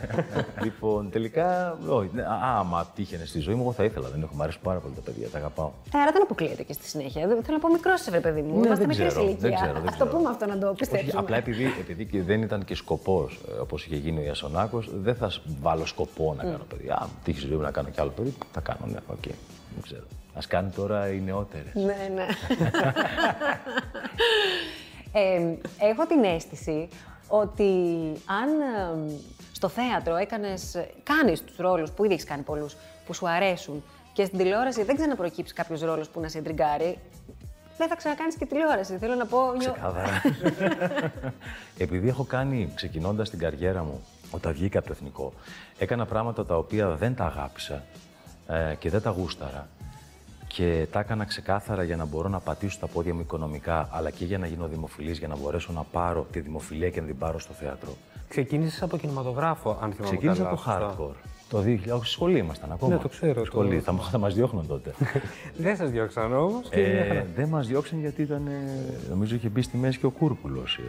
λοιπόν, 0.64 1.10
τελικά, 1.10 1.78
όχι, 1.88 2.10
ναι, 2.12 2.22
α- 2.22 2.58
άμα 2.58 2.86
τύχαινε 2.94 3.24
στη 3.24 3.38
ζωή 3.40 3.54
μου, 3.54 3.62
εγώ 3.62 3.72
θα 3.72 3.84
ήθελα. 3.84 4.08
Δεν 4.08 4.22
έχω, 4.22 4.32
μου 4.34 4.42
αρέσουν 4.42 4.60
πάρα 4.62 4.78
πολύ 4.78 4.94
τα 4.94 5.00
παιδιά, 5.00 5.28
τα 5.28 5.38
αγαπάω. 5.38 5.70
Ε, 5.94 5.98
άρα 5.98 6.12
δεν 6.12 6.22
αποκλείεται 6.22 6.62
και 6.62 6.72
στη 6.72 6.88
συνέχεια. 6.88 7.26
Δεν- 7.26 7.42
Θέλω 7.42 7.56
να 7.56 7.62
πω 7.68 7.72
μικρός 7.72 8.00
είσαι, 8.00 8.20
παιδί 8.20 8.40
μου. 8.42 8.48
Ναι, 8.60 8.66
Είμαστε 8.66 8.74
δεν 8.86 8.88
μικρής 8.88 9.06
ξέρω, 9.06 9.24
ηλικία. 9.24 9.48
δεν 9.48 9.54
ξέρω, 9.54 9.80
δεν 10.26 10.32
Ας 10.32 10.38
το 10.38 10.46
ξέρω. 10.46 10.46
πούμε 10.46 10.46
αυτό 10.46 10.46
να 10.46 10.58
το 10.58 10.66
Όχι, 10.68 10.76
πιστέψουμε. 10.78 11.20
απλά 11.20 11.36
επειδή, 11.36 11.64
επειδή 11.80 12.04
και 12.06 12.22
δεν 12.22 12.42
ήταν 12.42 12.64
και 12.64 12.74
σκοπός 12.74 13.40
όπως 13.60 13.84
είχε 13.86 13.96
γίνει 13.96 14.18
ο 14.20 14.22
Ιασονάκος, 14.22 14.90
δεν 14.94 15.14
θα 15.14 15.30
σ- 15.30 15.42
βάλω 15.60 15.86
σκοπό 15.86 16.34
να 16.36 16.42
κάνω 16.42 16.64
παιδί. 16.68 16.88
Α, 16.88 17.08
τύχει 17.24 17.40
στη 17.40 17.48
ζωή 17.48 17.56
μου 17.58 17.62
να 17.64 17.70
κάνω 17.70 17.88
κι 17.88 18.00
άλλο 18.00 18.10
παιδί, 18.10 18.34
θα 18.52 18.60
κάνω, 18.60 18.80
ναι, 18.86 18.98
οκ. 19.06 19.22
Δεν 19.22 19.82
ξέρω. 19.82 20.02
Α 20.34 20.38
κάνει 20.48 20.70
τώρα 20.70 21.08
οι 21.10 21.20
νεότερες. 21.20 21.74
Ναι, 21.74 22.10
ναι. 22.14 22.26
ε, 25.12 25.54
έχω 25.78 26.06
την 26.06 26.24
αίσθηση 26.24 26.88
ότι 27.28 27.62
αν 28.26 28.48
ε, 29.08 29.12
στο 29.52 29.68
θέατρο 29.68 30.16
έκανες, 30.16 30.76
κάνεις 31.02 31.42
τους 31.44 31.56
ρόλους 31.56 31.90
που 31.90 32.04
ήδη 32.04 32.12
έχεις 32.12 32.24
κάνει 32.26 32.42
πολλούς, 32.42 32.76
που 33.06 33.14
σου 33.14 33.28
αρέσουν 33.28 33.82
και 34.12 34.24
στην 34.24 34.38
τηλεόραση 34.38 34.82
δεν 34.84 34.96
ξαναπροκύψει 34.96 35.54
κάποιος 35.54 35.80
ρόλος 35.80 36.08
που 36.08 36.20
να 36.20 36.28
σε 36.28 36.38
εντριγκάρει, 36.38 36.98
δεν 37.78 37.88
θα 37.88 37.96
ξανακάνεις 37.96 38.36
και 38.36 38.46
τηλεόραση. 38.46 38.96
Θέλω 38.98 39.14
να 39.14 39.26
πω... 39.26 39.38
νιώ- 39.58 39.72
Ξεκάθαρα. 39.72 40.22
Επειδή 41.78 42.08
έχω 42.08 42.24
κάνει, 42.24 42.72
ξεκινώντας 42.74 43.30
την 43.30 43.38
καριέρα 43.38 43.82
μου, 43.84 44.00
όταν 44.30 44.52
βγήκα 44.52 44.78
από 44.78 44.86
το 44.86 44.92
εθνικό, 44.96 45.32
έκανα 45.78 46.06
πράγματα 46.06 46.46
τα 46.46 46.56
οποία 46.56 46.88
δεν 46.88 47.14
τα 47.14 47.24
αγάπησα 47.24 47.82
ε, 48.48 48.74
και 48.78 48.90
δεν 48.90 49.02
τα 49.02 49.10
γούσταρα. 49.10 49.68
Και 50.48 50.86
τα 50.92 51.00
έκανα 51.00 51.24
ξεκάθαρα 51.24 51.82
για 51.82 51.96
να 51.96 52.04
μπορώ 52.04 52.28
να 52.28 52.38
πατήσω 52.40 52.78
τα 52.80 52.86
πόδια 52.86 53.14
μου 53.14 53.20
οικονομικά, 53.20 53.88
αλλά 53.92 54.10
και 54.10 54.24
για 54.24 54.38
να 54.38 54.46
γίνω 54.46 54.66
δημοφιλής, 54.66 55.18
για 55.18 55.28
να 55.28 55.36
μπορέσω 55.36 55.72
να 55.72 55.82
πάρω 55.82 56.26
τη 56.32 56.40
δημοφιλία 56.40 56.90
και 56.90 57.00
να 57.00 57.06
την 57.06 57.18
πάρω 57.18 57.38
στο 57.38 57.52
θέατρο. 57.52 57.96
Ξεκίνησες 58.28 58.82
από 58.82 58.96
κινηματογράφο, 58.96 59.70
αν 59.70 59.92
θυμάμαι 59.92 60.04
Ξεκίνησα 60.16 60.42
καλά. 60.42 60.48
από 60.48 60.56
το 60.56 60.62
σωστά. 60.62 60.94
hardcore. 60.98 61.35
Το 61.48 61.58
2000, 61.58 61.64
όχι, 61.64 61.88
στη 61.88 62.06
σχολή 62.08 62.38
ήμασταν 62.38 62.72
ακόμα. 62.72 62.94
Ναι, 62.94 63.00
το 63.00 63.08
ξέρω, 63.08 63.30
Στη 63.32 63.38
το- 63.40 63.44
Σχολή. 63.44 63.80
Θα, 63.80 63.92
θα 64.10 64.18
μας 64.18 64.34
διώχνουν 64.34 64.66
τότε. 64.66 64.94
Δεν 65.56 65.76
σας 65.76 65.90
διώξαν 65.90 66.32
όμως. 66.34 66.68
Ε, 66.70 67.26
δεν 67.36 67.48
μας 67.48 67.66
διώξαν 67.66 68.00
γιατί 68.00 68.22
ήταν. 68.22 68.46
ε, 68.46 69.08
Νομίζω 69.10 69.34
είχε 69.34 69.48
μπει 69.48 69.62
στη 69.62 69.76
μέση 69.76 69.98
και 69.98 70.06
ο 70.06 70.10
Κούρκουλος 70.10 70.80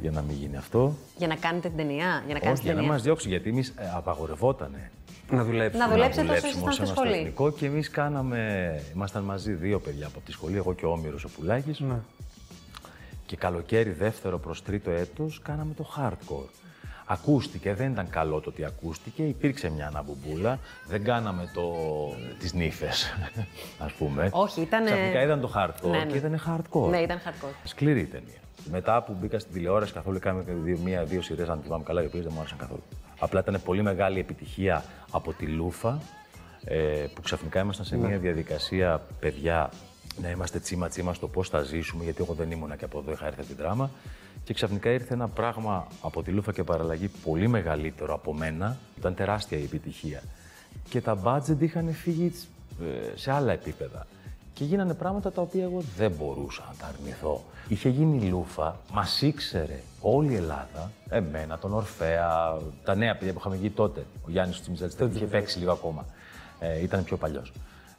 για 0.00 0.10
να 0.10 0.22
μην 0.22 0.36
γίνει 0.36 0.56
αυτό. 0.56 0.94
Για 1.16 1.26
να 1.26 1.34
κάνετε 1.36 1.68
την 1.68 1.76
ταινία, 1.76 2.22
για 2.26 2.34
να 2.34 2.40
κάνεις 2.40 2.58
Όχι, 2.58 2.60
για 2.60 2.60
την 2.60 2.68
να 2.70 2.74
ταινία. 2.74 2.90
μας 2.92 3.02
διώξει, 3.02 3.28
γιατί 3.28 3.48
εμείς 3.48 3.74
απαγορευότανε 3.96 4.90
να 5.30 5.44
δουλέψουμε. 5.44 5.84
Να 5.84 5.90
δουλέψετε 5.90 6.22
να 6.26 6.32
όσο 6.32 6.40
δουλέψουμε 6.40 6.50
ήσασταν 6.50 6.68
ως 6.68 6.74
στη 6.74 6.82
ένα 6.82 6.92
στο 6.92 7.00
σχολή. 7.00 7.18
εθνικό 7.20 7.50
και 7.52 7.66
εμείς 7.66 7.90
κάναμε. 7.90 8.80
Ήμασταν 8.94 9.22
μαζί 9.22 9.52
δύο 9.52 9.78
παιδιά 9.78 10.06
από 10.06 10.20
τη 10.24 10.32
σχολή, 10.32 10.56
εγώ 10.56 10.72
και 10.74 10.86
ο 10.86 10.90
Όμηρος 10.90 11.24
ο 11.24 11.28
Πουλάκης. 11.38 11.80
Ναι. 11.80 11.96
Και 13.26 13.36
καλοκαίρι 13.36 13.90
δεύτερο 13.90 14.38
προς 14.38 14.62
τρίτο 14.62 14.90
έτος 14.90 15.40
κάναμε 15.44 15.72
το 15.76 15.86
hardcore. 15.98 16.48
Ακούστηκε, 17.06 17.74
δεν 17.74 17.90
ήταν 17.92 18.10
καλό 18.10 18.40
το 18.40 18.48
ότι 18.50 18.64
ακούστηκε, 18.64 19.22
υπήρξε 19.22 19.68
μια 19.70 19.86
αναμπουμπούλα, 19.86 20.58
δεν 20.86 21.04
κάναμε 21.04 21.50
το... 21.54 21.62
τις 22.38 22.52
νύφες, 22.52 23.12
ας 23.86 23.92
πούμε. 23.92 24.28
Όχι, 24.32 24.60
ήτανε- 24.60 24.86
Ξαφνικά 24.90 25.22
ήταν 25.22 25.40
το 25.40 25.52
hardcore 25.56 25.90
Ναι, 25.90 25.98
ναι. 25.98 26.04
και 26.04 26.16
ήταν 26.16 26.40
hardcore. 26.48 26.88
Ναι, 26.90 26.98
ήταν 26.98 27.18
hardcore. 27.18 27.54
Σκληρή 27.64 28.00
η 28.00 28.04
ταινία. 28.04 28.38
Μετά 28.70 29.02
που 29.02 29.16
μπήκα 29.20 29.38
στην 29.38 29.52
τηλεόραση 29.52 29.92
καθόλου, 29.92 30.18
κάναμε 30.18 30.44
δύο- 30.64 30.78
μία-δύο 30.84 31.22
σειρές, 31.22 31.48
αν 31.48 31.60
θυμάμαι 31.62 31.82
καλά, 31.84 32.02
οι 32.02 32.06
οποίες 32.06 32.22
δεν 32.24 32.32
μου 32.34 32.40
άρεσαν 32.40 32.58
καθόλου. 32.58 32.82
Απλά 33.18 33.40
ήταν 33.40 33.60
πολύ 33.64 33.82
μεγάλη 33.82 34.18
επιτυχία 34.18 34.84
από 35.10 35.32
τη 35.32 35.46
Λούφα, 35.46 35.98
ε, 36.64 36.76
που 37.14 37.22
ξαφνικά 37.22 37.60
ήμασταν 37.60 37.86
σε 37.86 37.96
μια 37.96 38.18
διαδικασία, 38.18 39.00
παιδιά, 39.20 39.70
να 40.22 40.30
είμαστε 40.30 40.58
τσίμα-τσίμα 40.58 41.14
στο 41.14 41.28
πώς 41.28 41.48
θα 41.48 41.62
ζήσουμε, 41.62 42.04
γιατί 42.04 42.22
εγώ 42.22 42.34
δεν 42.34 42.50
ήμουνα 42.50 42.76
και 42.76 42.84
από 42.84 42.98
εδώ, 42.98 43.12
είχα 43.12 43.26
έρθει 43.26 43.40
από 43.40 43.48
την 43.48 43.56
δράμα. 43.56 43.90
Και 44.44 44.54
ξαφνικά 44.54 44.90
ήρθε 44.90 45.14
ένα 45.14 45.28
πράγμα 45.28 45.86
από 46.02 46.22
τη 46.22 46.30
Λούφα 46.30 46.52
και 46.52 46.64
παραλλαγή 46.64 47.10
πολύ 47.24 47.48
μεγαλύτερο 47.48 48.14
από 48.14 48.34
μένα. 48.34 48.76
Ήταν 48.98 49.14
τεράστια 49.14 49.58
η 49.58 49.62
επιτυχία. 49.62 50.22
Και 50.88 51.00
τα 51.00 51.18
budget 51.24 51.56
είχαν 51.60 51.92
φύγει 51.92 52.32
ε, 52.82 53.16
σε 53.16 53.30
άλλα 53.30 53.52
επίπεδα. 53.52 54.06
Και 54.52 54.64
γίνανε 54.64 54.94
πράγματα 54.94 55.32
τα 55.32 55.42
οποία 55.42 55.62
εγώ 55.62 55.82
δεν 55.96 56.10
μπορούσα 56.10 56.64
να 56.68 56.74
τα 56.78 56.86
αρνηθώ. 56.86 57.44
Είχε 57.68 57.88
γίνει 57.88 58.28
λούφα, 58.28 58.76
μας 58.92 59.22
ήξερε 59.22 59.80
όλη 60.00 60.32
η 60.32 60.36
Ελλάδα, 60.36 60.90
εμένα, 61.08 61.58
τον 61.58 61.72
Ορφέα, 61.72 62.58
τα 62.84 62.94
νέα 62.94 63.16
παιδιά 63.16 63.32
που 63.32 63.38
είχαμε 63.38 63.56
βγει 63.56 63.70
τότε. 63.70 64.06
Ο 64.26 64.30
Γιάννης 64.30 64.60
Τσιμιτζάλη 64.60 65.14
είχε 65.14 65.24
παίξει 65.24 65.58
λίγο 65.58 65.72
ακόμα. 65.72 66.04
Ε, 66.60 66.82
ήταν 66.82 67.04
πιο 67.04 67.16
παλιός. 67.16 67.52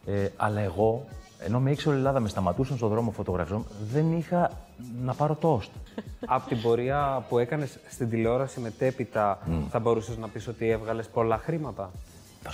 Ε, 0.05 0.27
αλλά 0.35 0.59
εγώ, 0.61 1.05
ενώ 1.39 1.59
με 1.59 1.71
ήξερε 1.71 1.89
όλη 1.89 1.97
η 1.97 1.99
Ελλάδα, 2.01 2.19
με 2.19 2.27
σταματούσαν 2.29 2.77
στον 2.77 2.89
δρόμο 2.89 3.11
φωτογραφιζόμουν, 3.11 3.65
δεν 3.91 4.17
είχα 4.17 4.51
να 5.03 5.13
πάρω 5.13 5.35
τόστ. 5.35 5.69
Από 6.25 6.47
την 6.47 6.61
πορεία 6.61 7.25
που 7.29 7.37
έκανες 7.39 7.79
στην 7.89 8.09
τηλεόραση 8.09 8.59
μετέπειτα, 8.59 9.39
θα 9.69 9.79
μπορούσες 9.79 10.17
να 10.17 10.27
πεις 10.27 10.47
ότι 10.47 10.69
έβγαλες 10.69 11.07
πολλά 11.07 11.37
χρήματα; 11.37 11.91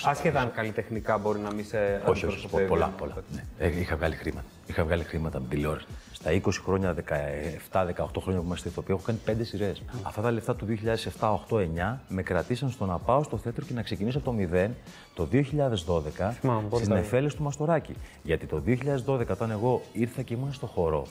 Άσχετα 0.05 0.39
αν 0.39 0.51
καλλιτεχνικά 0.51 1.17
μπορεί 1.17 1.39
να 1.39 1.53
μην 1.53 1.65
σε 1.65 1.77
Όχι, 1.77 1.95
όχι, 1.95 2.09
όχι, 2.09 2.25
αντιπροσωπεύει. 2.25 2.67
πολλά, 2.69 2.93
πολλά. 2.97 3.13
Ναι. 3.33 3.43
Ε, 3.57 3.79
είχα 3.79 3.95
βγάλει 3.95 4.15
χρήματα. 4.15 4.45
Είχα 4.71 4.83
βγάλει 4.83 5.03
χρήματα 5.03 5.37
από 5.37 5.47
την 5.47 5.55
τηλεόραση. 5.55 5.85
Στα 6.11 6.31
20 6.31 6.39
χρόνια, 6.63 6.95
17-18 6.95 8.21
χρόνια 8.21 8.39
που 8.41 8.45
είμαστε 8.45 8.69
ηθοποιοί, 8.69 8.95
έχω 8.99 9.05
κάνει 9.05 9.39
5 9.41 9.43
σειρές. 9.45 9.81
Αυτά 10.03 10.21
τα 10.21 10.31
λεφτά 10.31 10.55
του 10.55 10.65
2007-8-9 10.65 11.97
με 12.07 12.21
κρατήσαν 12.23 12.69
στο 12.69 12.85
να 12.85 12.97
πάω 12.97 13.23
στο 13.23 13.37
θέατρο 13.37 13.65
και 13.65 13.73
να 13.73 13.81
ξεκινήσω 13.81 14.17
από 14.17 14.31
το 14.31 14.37
0 14.53 14.69
το 15.13 15.27
2012 15.31 16.31
Θυμάμαι, 16.39 16.61
πολύ 16.69 16.75
στις 16.75 16.87
καλά. 16.87 16.99
νεφέλες 16.99 17.35
του 17.35 17.43
Μαστοράκη. 17.43 17.93
Γιατί 18.23 18.45
το 18.45 18.61
2012, 19.05 19.27
όταν 19.31 19.51
εγώ 19.51 19.81
ήρθα 19.93 20.21
και 20.21 20.33
ήμουν 20.33 20.53
στο 20.53 20.65
χορό, 20.65 21.05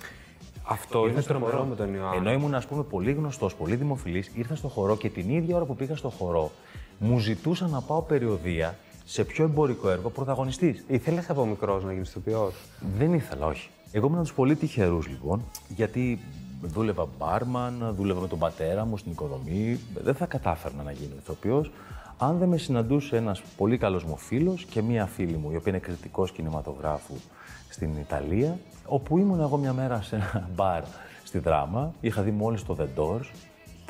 Αυτό 0.62 1.08
είναι 1.08 1.22
τρομερό 1.22 1.64
με 1.64 1.74
τον 1.74 1.94
Ιωάννη. 1.94 2.16
ενώ 2.16 2.32
ήμουν, 2.32 2.54
ας 2.54 2.66
πούμε, 2.66 2.82
πολύ 2.82 3.12
γνωστός, 3.12 3.54
πολύ 3.54 3.74
δημοφιλής, 3.76 4.30
ήρθα 4.34 4.54
στο 4.54 4.68
χορό 4.68 4.96
και 4.96 5.08
την 5.08 5.30
ίδια 5.30 5.56
ώρα 5.56 5.64
που 5.64 5.76
πήγα 5.76 5.96
στο 5.96 6.08
χορό, 6.08 6.50
μου 6.98 7.18
ζητούσαν 7.18 7.70
να 7.70 7.80
πάω 7.80 8.02
περιοδία 8.02 8.78
σε 9.10 9.24
πιο 9.24 9.44
εμπορικό 9.44 9.90
έργο 9.90 10.10
πρωταγωνιστή. 10.10 10.84
Ήθελες 10.86 11.30
από 11.30 11.46
μικρός 11.46 11.84
να 11.84 11.92
γίνεις 11.92 12.08
ηθοποιός; 12.08 12.54
Δεν 12.98 13.14
ήθελα, 13.14 13.46
όχι. 13.46 13.68
Εγώ 13.92 14.06
ήμουν 14.06 14.18
από 14.18 14.28
του 14.28 14.34
πολύ 14.34 14.56
τυχερούς 14.56 15.08
λοιπόν, 15.08 15.44
γιατί 15.68 16.18
δούλευα 16.62 17.08
μπάρμαν, 17.18 17.94
δούλευα 17.96 18.20
με 18.20 18.28
τον 18.28 18.38
πατέρα 18.38 18.84
μου 18.84 18.96
στην 18.96 19.12
οικοδομή. 19.12 19.80
Δεν 20.02 20.14
θα 20.14 20.26
κατάφερνα 20.26 20.82
να 20.82 20.92
γίνω 20.92 21.14
ηθοποιός 21.18 21.70
αν 22.18 22.38
δεν 22.38 22.48
με 22.48 22.56
συναντούσε 22.56 23.16
ένας 23.16 23.42
πολύ 23.56 23.78
καλός 23.78 24.04
μου 24.04 24.16
φίλος 24.16 24.64
και 24.64 24.82
μία 24.82 25.06
φίλη 25.06 25.36
μου, 25.36 25.50
η 25.50 25.56
οποία 25.56 25.72
είναι 25.72 25.80
κριτικός 25.80 26.32
κινηματογράφου 26.32 27.14
στην 27.68 27.90
Ιταλία, 28.00 28.58
όπου 28.86 29.18
ήμουν 29.18 29.40
εγώ 29.40 29.56
μια 29.56 29.72
μέρα 29.72 30.02
σε 30.02 30.16
ένα 30.16 30.48
μπαρ 30.54 30.82
στη 31.24 31.38
δράμα. 31.38 31.94
Είχα 32.00 32.22
δει 32.22 32.30
μόλις 32.30 32.64
το 32.64 32.76
The 32.80 33.00
Doors 33.00 33.30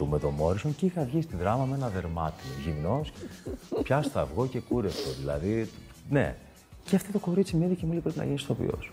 του 0.01 0.07
με 0.07 0.19
τον 0.19 0.35
Μόρισον 0.35 0.77
και 0.77 0.87
είχα 0.87 1.05
βγει 1.05 1.23
στη 1.23 1.37
δράμα 1.37 1.65
με 1.65 1.75
ένα 1.75 1.89
δερμάτινο, 1.89 2.53
γυμνός, 2.65 3.13
πιάστα 3.83 4.21
αυγό 4.21 4.47
και 4.47 4.61
κούρευτο. 4.61 5.11
Δηλαδή, 5.19 5.69
ναι. 6.11 6.37
Και 6.85 6.97
αυτό 6.97 7.13
το 7.13 7.19
κορίτσι 7.19 7.57
με 7.57 7.65
είδε 7.65 7.75
και 7.75 7.87
μου 7.87 7.91
λέει 7.93 8.01
πρέπει 8.01 8.19
να 8.19 8.25
γίνεις 8.25 8.43
ηθοποιός. 8.43 8.93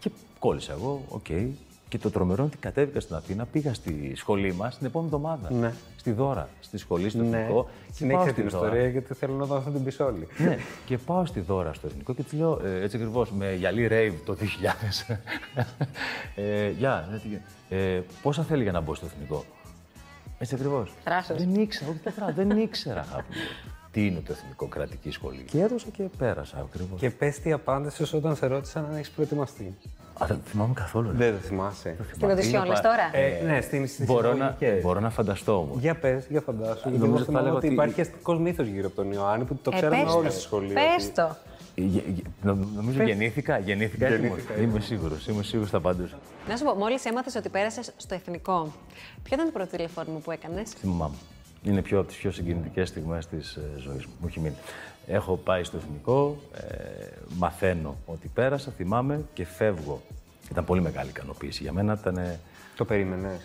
Και 0.00 0.10
κόλλησα 0.38 0.72
εγώ, 0.72 1.02
οκ. 1.08 1.26
Και 1.88 1.98
το 1.98 2.10
τρομερό 2.10 2.42
είναι 2.42 2.50
ότι 2.52 2.60
κατέβηκα 2.60 3.00
στην 3.00 3.14
Αθήνα, 3.16 3.46
πήγα 3.46 3.74
στη 3.74 4.12
σχολή 4.16 4.52
μας 4.52 4.78
την 4.78 4.86
επόμενη 4.86 5.10
εβδομάδα. 5.14 5.52
Ναι. 5.52 5.72
Στη 5.96 6.10
Δώρα, 6.12 6.48
στη 6.60 6.78
σχολή, 6.78 7.08
στο 7.10 7.22
Ναι, 7.22 7.38
εθνικό. 7.40 7.68
Και 7.86 7.92
συνέχισε 7.92 8.24
πάω 8.24 8.34
την 8.34 8.48
στη 8.48 8.56
Δώρα. 8.56 8.66
ιστορία 8.66 8.88
γιατί 8.90 9.14
θέλω 9.14 9.34
να 9.34 9.44
δω 9.44 9.60
θα 9.60 9.70
την 9.70 9.84
πει 9.84 10.02
όλη. 10.02 10.26
Ναι, 10.38 10.58
και 10.86 10.98
πάω 10.98 11.24
στη 11.24 11.40
Δώρα 11.40 11.72
στο 11.72 11.86
εθνικό 11.86 12.14
και 12.14 12.22
της 12.22 12.32
λέω 12.32 12.60
ε, 12.64 12.82
έτσι 12.82 12.96
ακριβώς 12.96 13.30
με 13.32 13.54
γυαλί 13.54 13.88
rave 13.90 14.14
το 14.24 14.36
2000. 15.08 15.16
ε, 16.34 16.70
Γεια, 16.70 17.08
ναι, 17.10 17.18
τι 17.18 17.28
γίνεται. 17.28 17.44
ε, 17.96 18.02
πόσα 18.22 18.42
θέλει 18.42 18.62
για 18.62 18.72
να 18.72 18.80
μπω 18.80 18.94
στο 18.94 19.06
εθνικό; 19.06 19.44
Έτσι 20.42 20.54
ακριβώς. 20.54 20.92
Θράσος. 21.04 21.36
Δεν 21.38 21.54
ήξερα, 21.54 21.90
όχι 21.90 21.98
τετρά, 21.98 22.32
δεν 22.36 22.50
ήξερα 22.50 23.00
αγάπη 23.00 23.24
μου, 23.34 23.70
τι 23.90 24.06
είναι 24.06 24.20
το 24.26 24.32
εθνικό 24.32 24.66
κρατική 24.66 25.10
σχολή; 25.10 25.44
Και 25.50 25.60
έδωσα 25.60 25.86
και 25.92 26.02
πέρασα 26.18 26.56
ακριβώς. 26.58 27.00
Και 27.00 27.10
πες 27.10 27.38
τι 27.40 27.52
απάντησες 27.52 28.12
όταν 28.12 28.36
σε 28.36 28.46
ρώτησαν 28.46 28.84
αν 28.90 28.96
έχεις 28.96 29.10
προετοιμαστεί. 29.10 29.76
Α, 30.22 30.26
δεν 30.26 30.40
θυμάμαι 30.44 30.72
καθόλου. 30.74 31.10
ρε. 31.10 31.16
Δεν 31.16 31.32
το 31.32 31.38
θυμάσαι. 31.38 31.96
Στην 32.14 32.30
οδησιόν, 32.30 32.66
λες 32.66 32.80
τώρα. 32.80 33.10
Ε, 33.16 33.42
ναι, 33.44 33.60
στην 33.60 33.86
στις 33.88 34.06
μπορώ, 34.06 34.28
να, 34.28 34.34
εισαγωγικές. 34.34 34.82
μπορώ 34.82 35.00
να 35.00 35.10
φανταστώ 35.10 35.56
όμως. 35.58 35.78
Για 35.80 35.94
πες, 35.94 36.26
για 36.28 36.40
φαντάσου. 36.40 36.72
Γιατί 36.88 36.88
Νομίζω 36.98 37.06
εγώ 37.06 37.18
θα 37.18 37.24
θυμάμαι 37.24 37.44
λέγα 37.44 37.56
ότι 37.56 37.66
ότι- 37.66 37.74
υπάρχει 37.74 38.00
αστικός 38.00 38.38
μύθος 38.38 38.66
γύρω 38.66 38.86
από 38.86 38.96
τον 38.96 39.12
Ιωάννη 39.12 39.44
που 39.44 39.54
το 39.62 39.70
Ε, 39.72 39.76
ξέραμε 39.76 40.02
πες 40.04 40.14
όλοι 40.14 40.26
το. 40.26 40.32
στη 40.32 40.40
σχολή. 40.40 40.72
Πες 40.72 41.04
ότι- 41.04 41.14
το. 41.14 41.36
Ε, 41.80 41.86
γε- 41.86 42.06
γε- 42.08 42.24
νο- 42.42 42.68
Νομίζω 42.74 43.02
γεννήθηκα, 43.02 43.58
γεννήθηκα, 43.58 44.06
έτοιμος. 44.06 44.40
Είμαι 44.60 44.80
σίγουρος, 44.80 45.26
είμαι 45.26 45.42
σίγουρος 45.42 45.70
θα 45.70 45.76
απαντούσα. 45.76 46.18
Να 46.48 46.56
σου 46.56 46.64
πω, 46.64 46.74
μόλις 46.74 47.04
έμαθες 47.04 47.34
ότι 47.34 47.48
πέρασες 47.48 47.92
στο 47.96 48.14
εθνικό, 48.14 48.72
ποιο 49.22 49.34
ήταν 49.34 49.46
το 49.46 49.52
πρώτο 49.52 49.76
τηλεφώνημα 49.76 50.18
που 50.18 50.30
έκανες; 50.30 50.70
Θυμάμαι. 50.70 51.14
Είναι 51.62 51.82
πιο 51.82 51.98
από 51.98 52.08
τις 52.08 52.16
πιο 52.16 52.30
συγκινητικές 52.30 52.88
στιγμές 52.88 53.26
της 53.26 53.58
ζωής 53.78 54.04
μου. 54.06 54.12
Μου 54.20 54.26
έχει 54.28 54.40
μείνει. 54.40 54.54
Έχω 55.06 55.36
πάει 55.36 55.64
στο 55.64 55.76
εθνικό, 55.76 56.36
ε, 56.54 56.64
μαθαίνω 57.38 57.96
ότι 58.06 58.28
πέρασα, 58.34 58.70
θυμάμαι 58.76 59.24
και 59.32 59.44
φεύγω. 59.46 60.00
Ήταν 60.50 60.64
πολύ 60.64 60.80
μεγάλη 60.80 61.08
ικανοποίηση. 61.08 61.62
Για 61.62 61.72
μένα 61.72 61.96
ήταν 62.00 62.16
ε, 62.16 62.40
Το 62.76 62.84
περίμενες. 62.84 63.40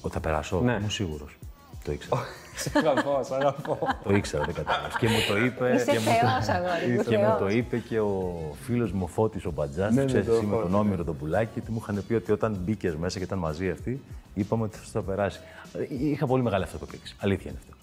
ότι 0.00 0.14
θα 0.14 0.20
περάσω. 0.20 0.60
Ναι. 0.60 0.72
Ήμουν 0.72 0.90
σίγουρος. 0.90 1.38
Το 1.86 1.92
ήξερα. 1.92 2.20
Σε 2.56 2.70
αγαπώ, 2.74 3.20
σε 3.24 3.34
αγαπώ. 3.34 3.78
το 4.04 4.14
ήξερα, 4.14 4.44
δεν 4.44 4.54
κατάλαβα. 4.54 4.98
Και 4.98 5.08
μου 5.08 5.18
το 5.28 5.36
είπε. 5.44 5.72
Είσαι 5.74 5.84
και 5.90 5.98
μου 5.98 6.04
το- 6.04 6.10
θεός, 6.10 6.48
αγόρι 6.56 6.92
μου, 6.96 7.02
Και 7.02 7.16
μου 7.18 7.24
θεός. 7.24 7.38
το 7.38 7.48
είπε 7.48 7.76
και 7.78 8.00
ο 8.00 8.34
φίλος 8.66 8.92
μου 8.92 9.00
ο 9.04 9.06
Φώτης 9.06 9.44
ο 9.44 9.50
Μπατζάς, 9.50 9.94
Ναι, 9.94 10.00
ναι, 10.00 10.06
ξέρεις 10.06 10.26
το 10.26 10.32
εσύ 10.32 10.44
με 10.44 10.54
Φώτη, 10.56 10.62
τον 10.70 10.74
Όμηρο 10.74 11.04
τον 11.04 11.16
πουλάκι, 11.16 11.50
γιατί 11.54 11.70
μου 11.70 11.78
είχαν 11.82 12.04
πει 12.08 12.14
ότι 12.14 12.32
όταν 12.32 12.56
μπήκες 12.64 12.94
μέσα 12.96 13.18
και 13.18 13.24
ήταν 13.24 13.38
μαζί 13.38 13.70
αυτοί, 13.70 14.00
είπαμε 14.34 14.62
ότι 14.62 14.78
θα 14.92 15.02
περάσει. 15.02 15.40
Ε, 15.72 15.86
Είχα 16.08 16.26
πολύ 16.26 16.42
μεγάλη 16.42 16.64
αυτοπεποίθηση. 16.64 17.16
Αλήθεια 17.20 17.50
είναι 17.50 17.60
αυτό. 17.62 17.74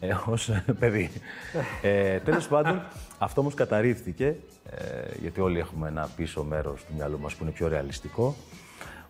Ε, 0.00 0.12
Ω 0.70 0.74
παιδί. 0.78 1.10
ε, 1.82 2.18
Τέλος 2.18 2.48
πάντων, 2.48 2.82
αυτό 3.18 3.40
όμως 3.40 3.54
καταρρίφθηκε, 3.54 4.24
ε, 4.70 4.76
γιατί 5.20 5.40
όλοι 5.40 5.58
έχουμε 5.58 5.88
ένα 5.88 6.08
πίσω 6.16 6.42
μέρος 6.42 6.84
του 6.84 6.92
μυαλού 6.96 7.18
μας 7.20 7.34
που 7.34 7.42
είναι 7.42 7.52
πιο 7.52 7.68
ρεαλιστικό. 7.68 8.34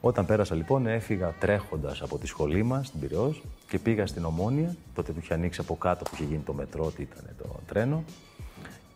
Όταν 0.00 0.26
πέρασα 0.26 0.54
λοιπόν, 0.54 0.86
έφυγα 0.86 1.34
τρέχοντας 1.38 2.02
από 2.02 2.18
τη 2.18 2.26
σχολή 2.26 2.62
μας 2.62 2.86
στην 2.86 3.00
Πυραιός 3.00 3.42
και 3.68 3.78
πήγα 3.78 4.06
στην 4.06 4.24
Ομόνια, 4.24 4.76
τότε 4.94 5.12
που 5.12 5.18
είχε 5.22 5.34
ανοίξει 5.34 5.60
από 5.60 5.76
κάτω 5.76 6.04
που 6.04 6.10
είχε 6.14 6.24
γίνει 6.24 6.42
το 6.46 6.52
μετρό, 6.52 6.84
ότι 6.84 7.02
ήταν 7.02 7.24
το 7.38 7.60
τρένο. 7.66 8.04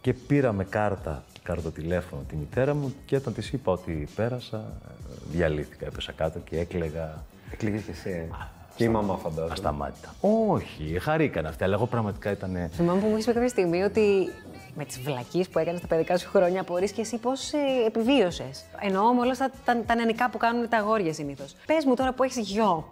Και 0.00 0.12
πήρα 0.12 0.52
με 0.52 0.64
κάρτα, 0.64 1.24
κάρτο-τηλέφωνο 1.42 2.22
τη 2.28 2.36
μητέρα 2.36 2.74
μου 2.74 2.94
και 3.06 3.16
όταν 3.16 3.34
της 3.34 3.52
είπα 3.52 3.72
ότι 3.72 4.08
πέρασα, 4.16 4.56
ε, 4.56 4.92
διαλύθηκα. 5.30 5.86
Έπεσα 5.86 6.12
κάτω 6.12 6.38
και 6.38 6.58
έκλαιγα 6.58 7.24
Εκλήγε 7.52 7.76
και 7.76 7.90
εσύ. 7.90 8.28
Και 8.76 8.84
η 8.84 8.88
μαμά 8.88 9.16
φαντάζομαι. 9.16 9.52
ασταμάτητα. 9.52 10.14
Όχι, 10.20 10.98
χαρήκαν 11.00 11.46
αυτοί, 11.46 11.64
αλλά 11.64 11.74
εγώ 11.74 11.86
πραγματικά 11.86 12.30
ήταν. 12.30 12.68
Θυμάμαι 12.72 13.00
που 13.00 13.06
μου 13.06 13.16
είχε 13.16 13.26
πει 13.26 13.32
κάποια 13.32 13.48
στιγμή 13.48 13.82
ότι 13.82 14.28
με 14.76 14.84
τις 14.84 15.00
βλακίες 15.00 15.48
που 15.48 15.58
έκανες 15.58 15.80
τα 15.80 15.86
παιδικά 15.86 16.18
σου 16.18 16.28
χρόνια 16.28 16.60
απορεί 16.60 16.92
και 16.92 17.00
εσύ 17.00 17.18
πώς 17.18 17.52
ε, 17.52 17.58
επιβίωσες. 17.86 18.64
Εννοώ 18.80 19.14
με 19.14 19.20
όλα 19.20 19.30
αυτά 19.30 19.50
τα, 19.64 19.82
τα 19.86 19.94
νεανικά 19.94 20.30
που 20.30 20.38
κάνουν 20.38 20.68
τα 20.68 20.76
αγόρια 20.76 21.12
συνήθως. 21.12 21.54
Πες 21.66 21.84
μου 21.84 21.94
τώρα 21.94 22.12
που 22.12 22.22
έχεις 22.22 22.48
γιο, 22.48 22.88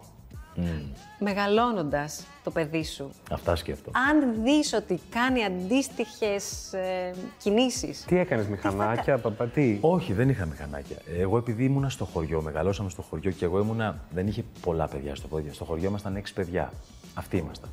μεγαλώνοντας 1.19 2.25
το 2.43 2.51
παιδί 2.51 2.83
σου, 2.83 3.09
Αυτά 3.31 3.55
σκέφτομαι. 3.55 3.97
αν 4.09 4.43
δεις 4.43 4.73
ότι 4.73 4.99
κάνει 5.09 5.43
αντίστοιχες 5.43 6.73
ε, 6.73 7.13
κινήσεις. 7.37 8.03
Τι 8.05 8.17
έκανες, 8.17 8.47
μηχανάκια, 8.47 9.17
παπα, 9.17 9.45
τι; 9.47 9.77
Όχι, 9.81 10.13
δεν 10.13 10.29
είχα 10.29 10.45
μηχανάκια. 10.45 10.97
Εγώ 11.19 11.37
επειδή 11.37 11.63
ήμουνα 11.63 11.89
στο 11.89 12.05
χωριό, 12.05 12.41
μεγαλώσαμε 12.41 12.89
στο 12.89 13.01
χωριό 13.01 13.31
και 13.31 13.45
εγώ 13.45 13.59
ήμουνα. 13.59 13.99
Δεν 14.09 14.27
είχε 14.27 14.43
πολλά 14.61 14.87
παιδιά 14.87 15.15
στο 15.15 15.27
πόδι. 15.27 15.49
Στο 15.53 15.65
χωριό 15.65 15.87
ήμασταν 15.89 16.15
έξι 16.15 16.33
παιδιά. 16.33 16.73
Αυτοί 17.13 17.37
ήμασταν. 17.37 17.69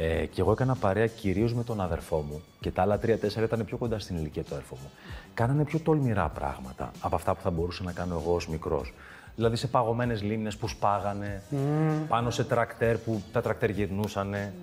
Ε, 0.00 0.26
και 0.26 0.40
εγώ 0.40 0.52
έκανα 0.52 0.74
παρέα 0.74 1.06
κυρίως 1.06 1.54
με 1.54 1.64
τον 1.64 1.80
αδερφό 1.80 2.16
μου 2.16 2.42
και 2.60 2.70
τα 2.70 2.82
άλλα 2.82 2.98
τρία-τέσσερα 2.98 3.44
ήταν 3.44 3.64
πιο 3.64 3.76
κοντά 3.76 3.98
στην 3.98 4.16
ηλικία 4.16 4.42
του 4.42 4.48
αδερφού 4.52 4.74
μου. 4.74 4.90
Κάνανε 5.34 5.64
πιο 5.64 5.78
τολμηρά 5.78 6.28
πράγματα 6.28 6.90
από 7.00 7.14
αυτά 7.14 7.34
που 7.34 7.40
θα 7.40 7.50
μπορούσα 7.50 7.82
να 7.82 7.92
κάνω 7.92 8.14
εγώ 8.14 8.34
ως 8.34 8.48
μικρός. 8.48 8.92
Δηλαδή 9.34 9.56
σε 9.56 9.66
παγωμένες 9.66 10.22
λίμνες 10.22 10.56
που 10.56 10.68
σπάγανε, 10.68 11.42
πάνω 12.08 12.30
σε 12.30 12.44
τρακτέρ 12.44 12.98
που 12.98 13.22
τα 13.32 13.40
τρακτέρ 13.40 13.70
γυρνούσανε. 13.70 14.54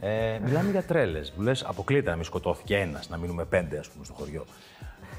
Ε, 0.00 0.38
μιλάμε 0.44 0.70
για 0.70 0.82
τρέλες. 0.82 1.30
Που 1.30 1.42
λες, 1.42 1.64
αποκλείται 1.64 2.10
να 2.10 2.16
μην 2.16 2.24
σκοτώθηκε 2.24 2.76
ένας, 2.76 3.08
να 3.08 3.16
μείνουμε 3.16 3.44
πέντε, 3.44 3.78
ας 3.78 3.88
πούμε, 3.88 4.04
στο 4.04 4.14
χωριό. 4.14 4.44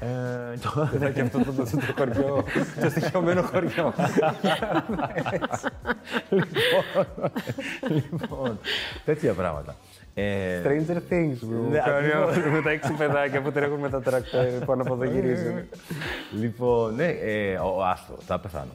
Ε, 0.00 0.56
το- 0.58 0.88
Είδα 0.94 1.10
και 1.10 1.20
αυτό 1.20 1.38
το, 1.38 1.52
το, 1.52 1.62
το, 1.64 1.80
χωριό, 1.96 2.44
το 2.82 2.90
στοιχειωμένο 2.90 3.42
χωριό. 3.42 3.94
λοιπόν, 7.88 8.58
τέτοια 9.04 9.32
πράγματα. 9.32 9.76
Ε, 10.14 10.62
Stranger 10.64 10.96
Things, 11.12 11.44
bro. 11.44 11.70
Ναι, 11.70 11.78
Κάνει 11.78 12.06
ακριβώς. 12.12 12.52
με 12.52 12.62
τα 12.62 12.70
έξι 12.70 12.92
παιδάκια 12.92 13.42
που 13.42 13.52
τρέχουν 13.52 13.78
με 13.78 13.90
τα 13.90 14.00
τρακτέρ 14.02 14.64
πάνω 14.64 14.82
από 14.82 14.94
εδώ 14.94 15.04
γυρίζουν. 15.04 15.54
λοιπόν, 16.40 16.94
ναι, 16.94 17.06
ε, 17.06 17.54
ο, 17.56 17.84
άστο, 17.84 18.14
θα 18.26 18.38
πεθάνω. 18.38 18.70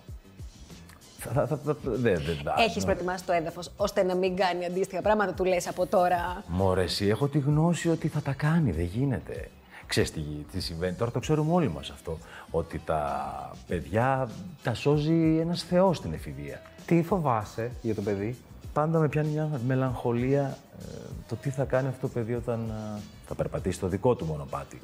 Θα, 1.20 1.32
θα, 1.34 1.48
θα, 1.48 1.58
θα, 1.66 1.76
δεν, 1.84 2.00
δεν, 2.26 2.38
Έχεις 2.58 2.84
προετοιμάσει 2.84 3.26
το 3.26 3.34
έδαφος 3.34 3.72
ώστε 3.78 4.04
να 4.04 4.16
μην 4.16 4.36
κάνει 4.36 4.66
αντίστοιχα 4.66 5.02
πράγματα, 5.02 5.34
του 5.34 5.44
λες 5.46 5.68
από 5.68 5.86
τώρα. 5.86 6.44
Μωρέ, 6.48 6.84
εσύ, 6.84 7.08
έχω 7.08 7.28
τη 7.28 7.40
γνώση 7.40 7.90
ότι 7.90 8.08
θα 8.08 8.20
τα 8.22 8.34
κάνει, 8.34 8.72
δεν 8.72 8.86
γίνεται. 8.86 9.50
Ξέρεις 9.88 10.12
τι, 10.12 10.20
τι 10.52 10.62
συμβαίνει, 10.62 10.94
τώρα 10.96 11.12
το 11.12 11.20
ξέρουμε 11.20 11.54
όλοι 11.54 11.70
μας 11.70 11.90
αυτό, 11.90 12.18
ότι 12.52 12.82
τα 12.86 13.12
παιδιά 13.68 14.30
τα 14.64 14.74
σώζει 14.74 15.38
ένας 15.42 15.64
θεός 15.64 15.98
στην 15.98 16.14
εφηβεία. 16.14 16.62
Τι 16.86 17.04
φοβάσαι 17.04 17.72
για 17.82 17.96
το 17.96 18.02
παιδί; 18.02 18.38
Πάντα 18.74 19.00
με 19.00 19.08
πιάνει 19.08 19.30
μια 19.30 19.50
μελαγχολία 19.68 20.58
ε, 20.82 20.86
το 21.28 21.36
τι 21.36 21.50
θα 21.50 21.64
κάνει 21.64 21.88
αυτό 21.88 22.08
το 22.08 22.14
παιδί 22.14 22.34
όταν 22.34 22.60
ε, 22.98 23.00
θα 23.28 23.36
περπατήσει 23.36 23.80
το 23.80 23.88
δικό 23.88 24.16
του 24.16 24.26
μονοπάτι. 24.26 24.80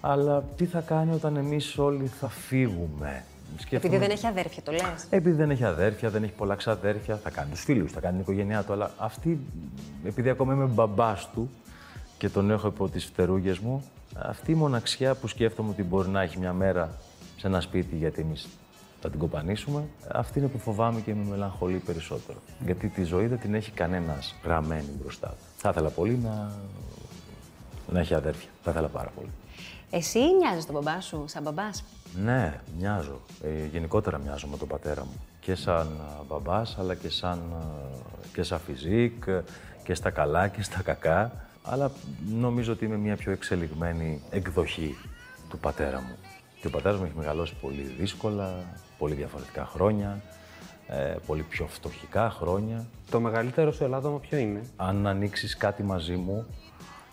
Αλλά 0.00 0.42
τι 0.56 0.64
θα 0.64 0.80
κάνει 0.80 1.12
όταν 1.12 1.36
εμείς 1.36 1.78
όλοι 1.78 2.06
θα 2.06 2.28
φύγουμε; 2.28 3.24
Σκέφτομαι- 3.58 3.84
Επειδή 3.84 3.96
δεν 4.06 4.10
έχει 4.10 4.26
αδέρφια, 4.26 4.62
το 4.62 4.72
λες. 4.72 5.06
Επειδή 5.10 5.36
δεν 5.36 5.50
έχει 5.50 5.64
αδέρφια, 5.64 6.10
δεν 6.10 6.22
έχει 6.22 6.32
πολλά 6.32 6.54
ξαδέρφια, 6.54 7.16
θα 7.16 7.30
κάνει 7.30 7.50
τους 7.50 7.60
φίλους, 7.62 7.92
θα 7.92 8.00
κάνει 8.00 8.12
την 8.12 8.20
οικογένειά 8.22 8.62
του. 8.62 8.72
Αλλά 8.72 8.90
αυτή, 8.98 9.40
επειδή 10.04 10.28
ακόμα 10.30 10.52
είμαι 10.54 10.64
μπαμπάς 10.64 11.28
του 11.34 11.50
και 12.18 12.28
τον 12.28 12.50
έχω 12.50 12.68
υπό 12.68 12.88
τις 12.88 13.04
φτερούγες 13.04 13.58
μου, 13.58 13.84
αυτή 14.18 14.50
η 14.52 14.54
μοναξιά 14.54 15.14
που 15.14 15.26
σκέφτομαι 15.26 15.70
ότι 15.70 15.82
μπορεί 15.82 16.08
να 16.08 16.22
έχει 16.22 16.38
μια 16.38 16.52
μέρα 16.52 16.90
σε 17.36 17.46
ένα 17.46 17.60
σπίτι 17.60 17.96
γιατί 17.96 18.20
εμείς 18.20 18.48
θα 19.00 19.10
την 19.10 19.18
κοπανίσουμε, 19.18 19.84
αυτή 20.12 20.38
είναι 20.38 20.48
που 20.48 20.58
φοβάμαι 20.58 21.00
και 21.00 21.14
με 21.14 21.24
μελαγχολεί 21.30 21.76
περισσότερο. 21.78 22.38
Γιατί 22.64 22.88
τη 22.88 23.02
ζωή 23.02 23.26
δεν 23.26 23.38
την 23.38 23.54
έχει 23.54 23.70
κανένας 23.70 24.34
γραμμένη 24.44 24.88
μπροστά 25.02 25.28
του. 25.28 25.44
Θα 25.56 25.68
ήθελα 25.68 25.88
πολύ 25.88 26.18
να, 26.22 26.52
να 27.92 28.00
έχει 28.00 28.14
αδέρφια. 28.14 28.48
Θα 28.62 28.70
ήθελα 28.70 28.88
πάρα 28.88 29.10
πολύ. 29.16 29.30
Εσύ 29.90 30.18
νοιάζει 30.18 30.66
τον 30.66 30.74
μπαμπά 30.74 31.00
σου, 31.00 31.24
σαν 31.26 31.42
μπαμπάς; 31.42 31.84
Ναι, 32.24 32.60
μοιάζω. 32.78 33.20
Ε, 33.42 33.66
γενικότερα 33.72 34.18
μοιάζω 34.18 34.46
με 34.46 34.56
τον 34.56 34.68
πατέρα 34.68 35.04
μου. 35.04 35.14
Και 35.40 35.54
σαν 35.54 35.86
α, 35.86 36.24
μπαμπάς, 36.28 36.76
αλλά 36.78 36.94
και 36.94 37.08
σαν, 37.08 37.38
α, 37.38 37.62
και 38.32 38.42
σαν 38.42 38.58
φιζίκ, 38.58 39.26
ε, 39.26 39.42
και 39.82 39.94
στα 39.94 40.10
καλά 40.10 40.48
και 40.48 40.62
στα 40.62 40.82
κακά. 40.82 41.47
Αλλά 41.70 41.90
νομίζω 42.38 42.72
ότι 42.72 42.84
είμαι 42.84 42.96
μια 42.96 43.16
πιο 43.16 43.32
εξελιγμένη 43.32 44.22
εκδοχή 44.30 44.96
του 45.48 45.58
πατέρα 45.58 46.00
μου. 46.00 46.16
Και 46.60 46.66
ο 46.66 46.70
πατέρας 46.70 46.98
μου 46.98 47.04
έχει 47.04 47.16
μεγαλώσει 47.16 47.54
πολύ 47.60 47.82
δύσκολα, 47.98 48.64
πολύ 48.98 49.14
διαφορετικά 49.14 49.64
χρόνια, 49.64 50.22
ε, 50.86 51.14
πολύ 51.26 51.42
πιο 51.42 51.66
φτωχικά 51.66 52.30
χρόνια. 52.30 52.86
Το 53.10 53.20
μεγαλύτερο 53.20 53.72
σου 53.72 53.84
ελάττωμα 53.84 54.18
ποιο 54.18 54.38
είναι; 54.38 54.62
Αν 54.76 55.06
ανοίξεις 55.06 55.56
κάτι 55.56 55.82
μαζί 55.82 56.16
μου 56.16 56.46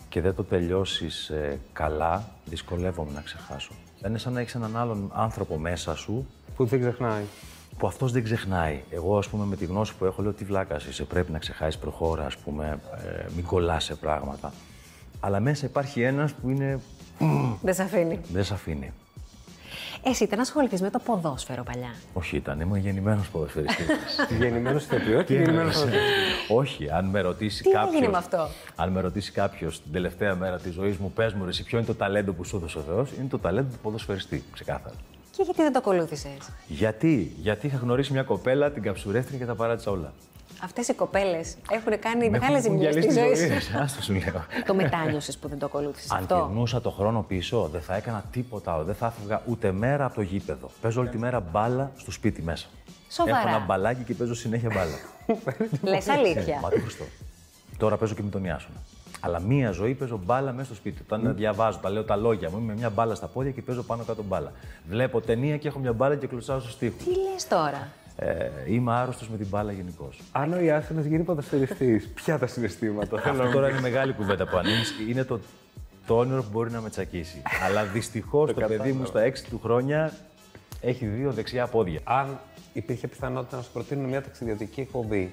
και 0.08 0.20
δεν 0.20 0.34
το 0.34 0.44
τελειώσεις 0.44 1.28
ε, 1.28 1.60
καλά, 1.72 2.28
δυσκολεύομαι 2.44 3.10
να 3.14 3.20
ξεχάσω. 3.20 3.72
Είναι 4.06 4.18
σαν 4.18 4.32
να 4.32 4.40
έχεις 4.40 4.54
έναν 4.54 4.76
άλλον 4.76 5.10
άνθρωπο 5.14 5.56
μέσα 5.58 5.96
σου 5.96 6.26
Που 6.56 6.64
δεν 6.64 6.80
ξεχνάει. 6.80 7.24
Που 7.78 7.86
αυτός 7.86 8.12
δεν 8.12 8.24
ξεχνάει. 8.24 8.82
Εγώ, 8.90 9.18
ας 9.18 9.28
πούμε, 9.28 9.44
με 9.44 9.56
τη 9.56 9.64
γνώση 9.64 9.94
που 9.94 10.04
έχω, 10.04 10.22
λέω 10.22 10.32
τι 10.32 10.44
βλάκας 10.44 10.84
είσαι, 10.84 11.04
πρέπει 11.04 11.32
να 11.32 11.38
ξεχάσεις 11.38 11.78
προχώρα, 11.78 12.24
ας 12.24 12.36
πούμε, 12.36 12.78
ε, 13.06 13.24
μην 13.36 13.44
κολλάς 13.44 13.84
σε 13.84 13.94
πράγματα. 13.94 14.52
Αλλά 15.20 15.40
μέσα 15.40 15.66
υπάρχει 15.66 16.02
ένας 16.02 16.32
που 16.32 16.48
είναι... 16.48 16.80
Δεν 17.62 17.74
σε 17.74 17.82
αφήνει. 17.82 18.20
δεν 18.32 18.44
σε 18.44 18.54
αφήνει. 18.54 18.92
Εσύ 20.02 20.24
ήταν 20.24 20.40
ασχοληθείς 20.40 20.80
με 20.80 20.90
το 20.90 20.98
ποδόσφαιρο 20.98 21.62
παλιά; 21.62 21.94
Όχι, 22.12 22.36
ήταν. 22.36 22.60
Ήμουν 22.60 22.76
γεννημένος 22.76 23.28
ποδοσφαιριστής. 23.28 23.86
Γεννημένος 24.40 24.84
ηθοποιό 24.84 25.22
και 25.22 25.34
γεννημένος 25.34 25.84
Όχι, 26.48 26.90
αν 26.90 27.04
με 27.04 27.20
ρωτήσει 27.20 27.62
Τι 27.62 27.70
κάποιο. 27.70 27.88
έγινε 27.88 28.08
με 28.08 28.16
αυτό; 28.16 28.48
Αν 28.76 28.90
με 28.92 29.00
ρωτήσει 29.00 29.32
κάποιος 29.32 29.82
την 29.82 29.92
τελευταία 29.92 30.34
μέρα 30.34 30.58
της 30.58 30.72
ζωής 30.74 30.96
μου, 30.96 31.12
πες 31.12 31.32
μου, 31.32 31.44
ρε, 31.44 31.50
εσύ, 31.50 31.64
ποιο 31.64 31.78
είναι 31.78 31.86
το 31.86 31.94
ταλέντο 31.94 32.32
που 32.32 32.44
σου 32.44 32.56
έδωσε 32.56 32.78
ο 32.78 32.80
Θεός, 32.80 33.12
είναι 33.18 33.28
το 33.28 33.38
ταλέντο 33.38 33.68
του 33.72 33.78
ποδοσφαιριστή. 33.82 34.44
Ξεκάθαρα. 34.52 34.94
Και 35.36 35.42
γιατί 35.42 35.62
δεν 35.62 35.72
το 35.72 35.78
ακολούθησες; 35.78 36.30
Γιατί, 36.66 37.32
γιατί 37.40 37.66
είχα 37.66 37.76
γνωρίσει 37.76 38.12
μια 38.12 38.22
κοπέλα, 38.22 38.70
την 38.70 38.82
καψουρεύτηκε 38.82 39.36
και 39.38 39.44
τα 39.44 39.54
παράτησα 39.54 39.90
όλα. 39.90 40.12
Αυτές 40.62 40.88
οι 40.88 40.94
κοπέλες 40.94 41.56
έχουν 41.70 41.98
κάνει 41.98 42.24
Με 42.24 42.38
μεγάλες 42.38 42.64
έχουν 42.64 42.76
ζημιές 42.78 42.94
διαλύσει 42.94 43.12
στη 43.12 43.20
τη 43.20 43.26
ζωή 43.26 43.48
ζωή 43.48 43.58
σου. 43.60 43.66
της. 43.66 43.74
Άστο 43.82 44.02
σου 44.02 44.12
λέω. 44.12 44.44
το 44.66 44.74
μετάνιωσες 44.74 45.36
που 45.38 45.48
δεν 45.48 45.58
το 45.58 45.66
ακολούθησες 45.66 46.10
Αν 46.10 46.18
αυτό. 46.18 46.34
κερνούσα 46.34 46.80
το 46.80 46.90
χρόνο 46.90 47.22
πίσω, 47.28 47.68
δεν 47.72 47.80
θα 47.80 47.94
έκανα 47.96 48.24
τίποτα 48.30 48.72
άλλο. 48.72 48.84
Δεν 48.84 48.94
θα 48.94 49.06
έφευγα 49.06 49.42
ούτε 49.46 49.72
μέρα 49.72 50.04
από 50.04 50.14
το 50.14 50.20
γήπεδο. 50.22 50.70
Παίζω 50.80 51.00
όλη 51.00 51.08
τη 51.08 51.18
μέρα 51.18 51.40
μπάλα 51.40 51.92
στο 51.96 52.10
σπίτι 52.10 52.42
μέσα. 52.42 52.66
Σοβαρά. 53.10 53.38
Έχω 53.38 53.48
ένα 53.48 53.58
μπαλάκι 53.58 54.02
και 54.02 54.14
παίζω 54.14 54.34
συνέχεια 54.34 54.70
μπάλα. 54.74 54.96
Λες 55.92 56.08
αλήθεια. 56.08 56.58
Μα 56.62 56.68
τι 56.68 56.80
χρωστό. 56.80 57.04
Τώρα 57.78 57.96
παίζω 57.96 58.14
και 58.14 58.22
με 58.22 58.30
τον 58.30 58.44
Ιάσονα. 58.44 58.76
Αλλά 59.20 59.40
μία 59.40 59.70
ζωή 59.70 59.94
παίζω 59.94 60.20
μπάλα 60.24 60.52
μέσα 60.52 60.64
στο 60.64 60.74
σπίτι. 60.74 61.02
Όταν 61.02 61.34
διαβάζω, 61.36 61.78
τα 61.78 61.90
λέω 61.90 62.04
τα 62.04 62.16
λόγια 62.16 62.50
μου, 62.50 62.56
είμαι 62.56 62.66
με 62.66 62.78
μια 62.78 62.90
μπάλα 62.90 63.14
στα 63.14 63.26
πόδια 63.26 63.50
και 63.50 63.62
παίζω 63.62 63.82
πάνω 63.82 64.02
κάτω 64.04 64.22
μπάλα. 64.22 64.52
Βλέπω 64.88 65.20
ταινία 65.20 65.56
και 65.56 65.68
έχω 65.68 65.78
μια 65.78 65.92
μπάλα 65.92 66.16
και 66.16 66.26
κλωτσάω 66.26 66.60
στο 66.60 66.70
στίχο. 66.70 66.96
Τι 67.04 67.10
λες 67.10 67.48
τώρα; 67.48 67.88
Ε, 68.16 68.48
είμαι 68.66 68.92
άρρωστος 68.92 69.28
με 69.28 69.36
την 69.36 69.46
μπάλα 69.46 69.72
γενικώς. 69.72 70.20
Αν 70.32 70.52
ο 70.52 70.60
Ιάσονα 70.60 71.00
γίνει 71.00 71.22
ποδοσφαιριστής, 71.22 72.08
ποια 72.08 72.38
τα 72.38 72.46
συναισθήματα. 72.46 73.20
θέλω 73.20 73.32
Αυτό 73.34 73.44
να 73.44 73.50
τώρα 73.50 73.68
είναι 73.68 73.80
μεγάλη 73.80 74.12
κουβέντα 74.12 74.46
που 74.46 74.56
ανοίγεις. 74.56 74.94
Είναι 75.08 75.24
το, 75.24 75.40
το 76.06 76.18
όνειρο 76.18 76.42
που 76.42 76.48
μπορεί 76.52 76.70
να 76.70 76.80
με 76.80 76.90
τσακίσει. 76.90 77.42
Αλλά 77.66 77.84
δυστυχώς 77.84 78.52
το 78.52 78.60
παιδί 78.60 78.92
μου 78.92 79.04
στα 79.04 79.28
6 79.28 79.32
του 79.50 79.60
χρόνια 79.62 80.12
έχει 80.80 81.06
δύο 81.06 81.32
δεξιά 81.32 81.66
πόδια. 81.66 82.00
Αν 82.04 82.38
υπήρχε 82.72 83.06
πιθανότητα 83.06 83.56
να 83.56 83.62
σου 83.62 83.70
προτείνουν 83.72 84.08
μια 84.08 84.22
ταξιδιωτική 84.22 84.80
εκπομπή. 84.80 85.32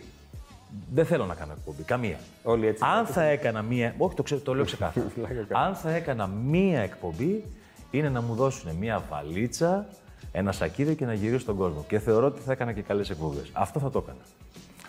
Δεν 0.94 1.06
θέλω 1.06 1.26
να 1.26 1.36
κάνω 1.36 1.52
εκπομπή, 1.58 1.84
καμία. 1.84 2.18
Όλοι 2.44 2.68
έτσι. 2.68 2.84
Αν 2.98 3.06
θα 3.06 3.24
έκανα 3.24 3.62
μία. 3.62 3.96
Όχι, 3.98 4.16
το, 4.16 4.24
ξέρω, 4.24 4.42
το 4.42 4.54
λέω 4.56 4.66
ξεκάθαρα. 4.66 5.06
Πλάκα 5.16 5.34
κάνω. 5.34 5.66
Αν 5.66 5.76
θα 5.76 5.92
έκανα 5.92 6.28
μία 6.28 6.80
εκπομπή, 6.80 7.44
είναι 7.92 8.10
να 8.10 8.22
μου 8.22 8.36
δώσουν 8.36 8.76
μία 8.76 9.04
βαλίτσα, 9.10 9.86
ένα 10.32 10.52
σακίδι 10.52 10.96
και 10.96 11.06
να 11.06 11.14
γυρίσω 11.14 11.40
στον 11.40 11.56
κόσμο. 11.56 11.86
Και 11.88 12.00
θεωρώ 12.00 12.26
ότι 12.26 12.42
θα 12.42 12.52
έκανα 12.52 12.72
και 12.72 12.82
καλές 12.82 13.10
εκπομπές. 13.10 13.50
Αυτό 13.54 13.80
θα 13.80 13.90
το 13.90 14.04
έκανα. 14.04 14.22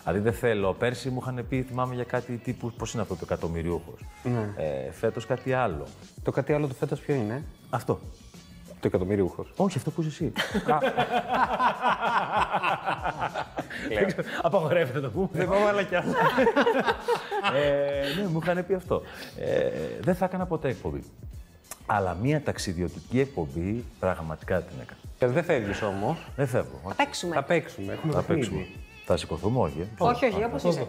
Δηλαδή 0.03 0.23
δεν 0.23 0.33
θέλω. 0.33 0.73
Πέρσι 0.73 1.09
μου 1.09 1.19
είχαν 1.21 1.45
πει, 1.49 1.61
θυμάμαι 1.61 1.95
για 1.95 2.03
κάτι 2.03 2.37
τύπου. 2.37 2.71
Πώς 2.77 2.93
είναι 2.93 3.01
αυτό 3.01 3.13
το 3.13 3.21
εκατομμυριούχος. 3.23 3.99
Ναι. 4.23 4.53
Ε, 4.63 4.91
Φέτος 4.91 5.25
κάτι 5.25 5.53
άλλο. 5.53 5.85
Το 6.23 6.31
κάτι 6.31 6.53
άλλο 6.53 6.67
του 6.67 6.75
φέτος 6.75 6.99
ποιο 6.99 7.15
είναι, 7.15 7.43
Αυτό. 7.69 7.99
Το 8.89 8.95
εκατομμυρίουχο. 8.95 9.45
Όχι, 9.55 9.77
αυτό 9.77 9.91
που 9.91 10.01
είσαι 10.01 10.09
εσύ. 10.09 10.31
Απαγορεύεται 14.41 14.97
να 14.99 15.03
το 15.03 15.09
πούμε. 15.09 15.27
Δεν 15.31 15.47
πάω 15.47 15.65
άλλα 15.67 15.83
κι 15.83 15.95
άλλα. 15.95 16.13
ε, 17.55 18.21
ναι, 18.21 18.27
μου 18.27 18.39
είχαν 18.43 18.65
πει 18.65 18.73
αυτό. 18.73 19.01
Ε, 19.39 19.69
δεν 20.01 20.15
θα 20.15 20.25
έκανα 20.25 20.45
ποτέ 20.45 20.69
εκπομπή. 20.69 21.03
Αλλά 21.85 22.17
μία 22.21 22.41
ταξιδιωτική 22.41 23.19
εκπομπή 23.19 23.83
πραγματικά 23.99 24.61
την 24.61 24.75
έκανα. 24.81 24.99
Ε, 25.19 25.27
Δεν 25.27 25.43
φεύγεις 25.43 25.81
όμως. 25.81 26.17
Δεν 26.35 26.47
φεύγω. 26.47 26.81
Θα 26.87 26.95
παίξουμε. 26.95 27.35
Θα 27.35 27.43
παίξουμε. 27.43 27.93
Έχουμε 27.93 28.13
Θα 28.13 28.21
παιχνίδι. 28.21 28.49
παίξουμε. 28.49 28.65
Θα 29.05 29.17
σηκωθούμε, 29.17 29.59
όχι. 29.59 29.79
ε. 29.81 29.85
όχι, 29.97 30.25
όχι, 30.25 30.43
όπως 30.43 30.63
είσαι. 30.63 30.87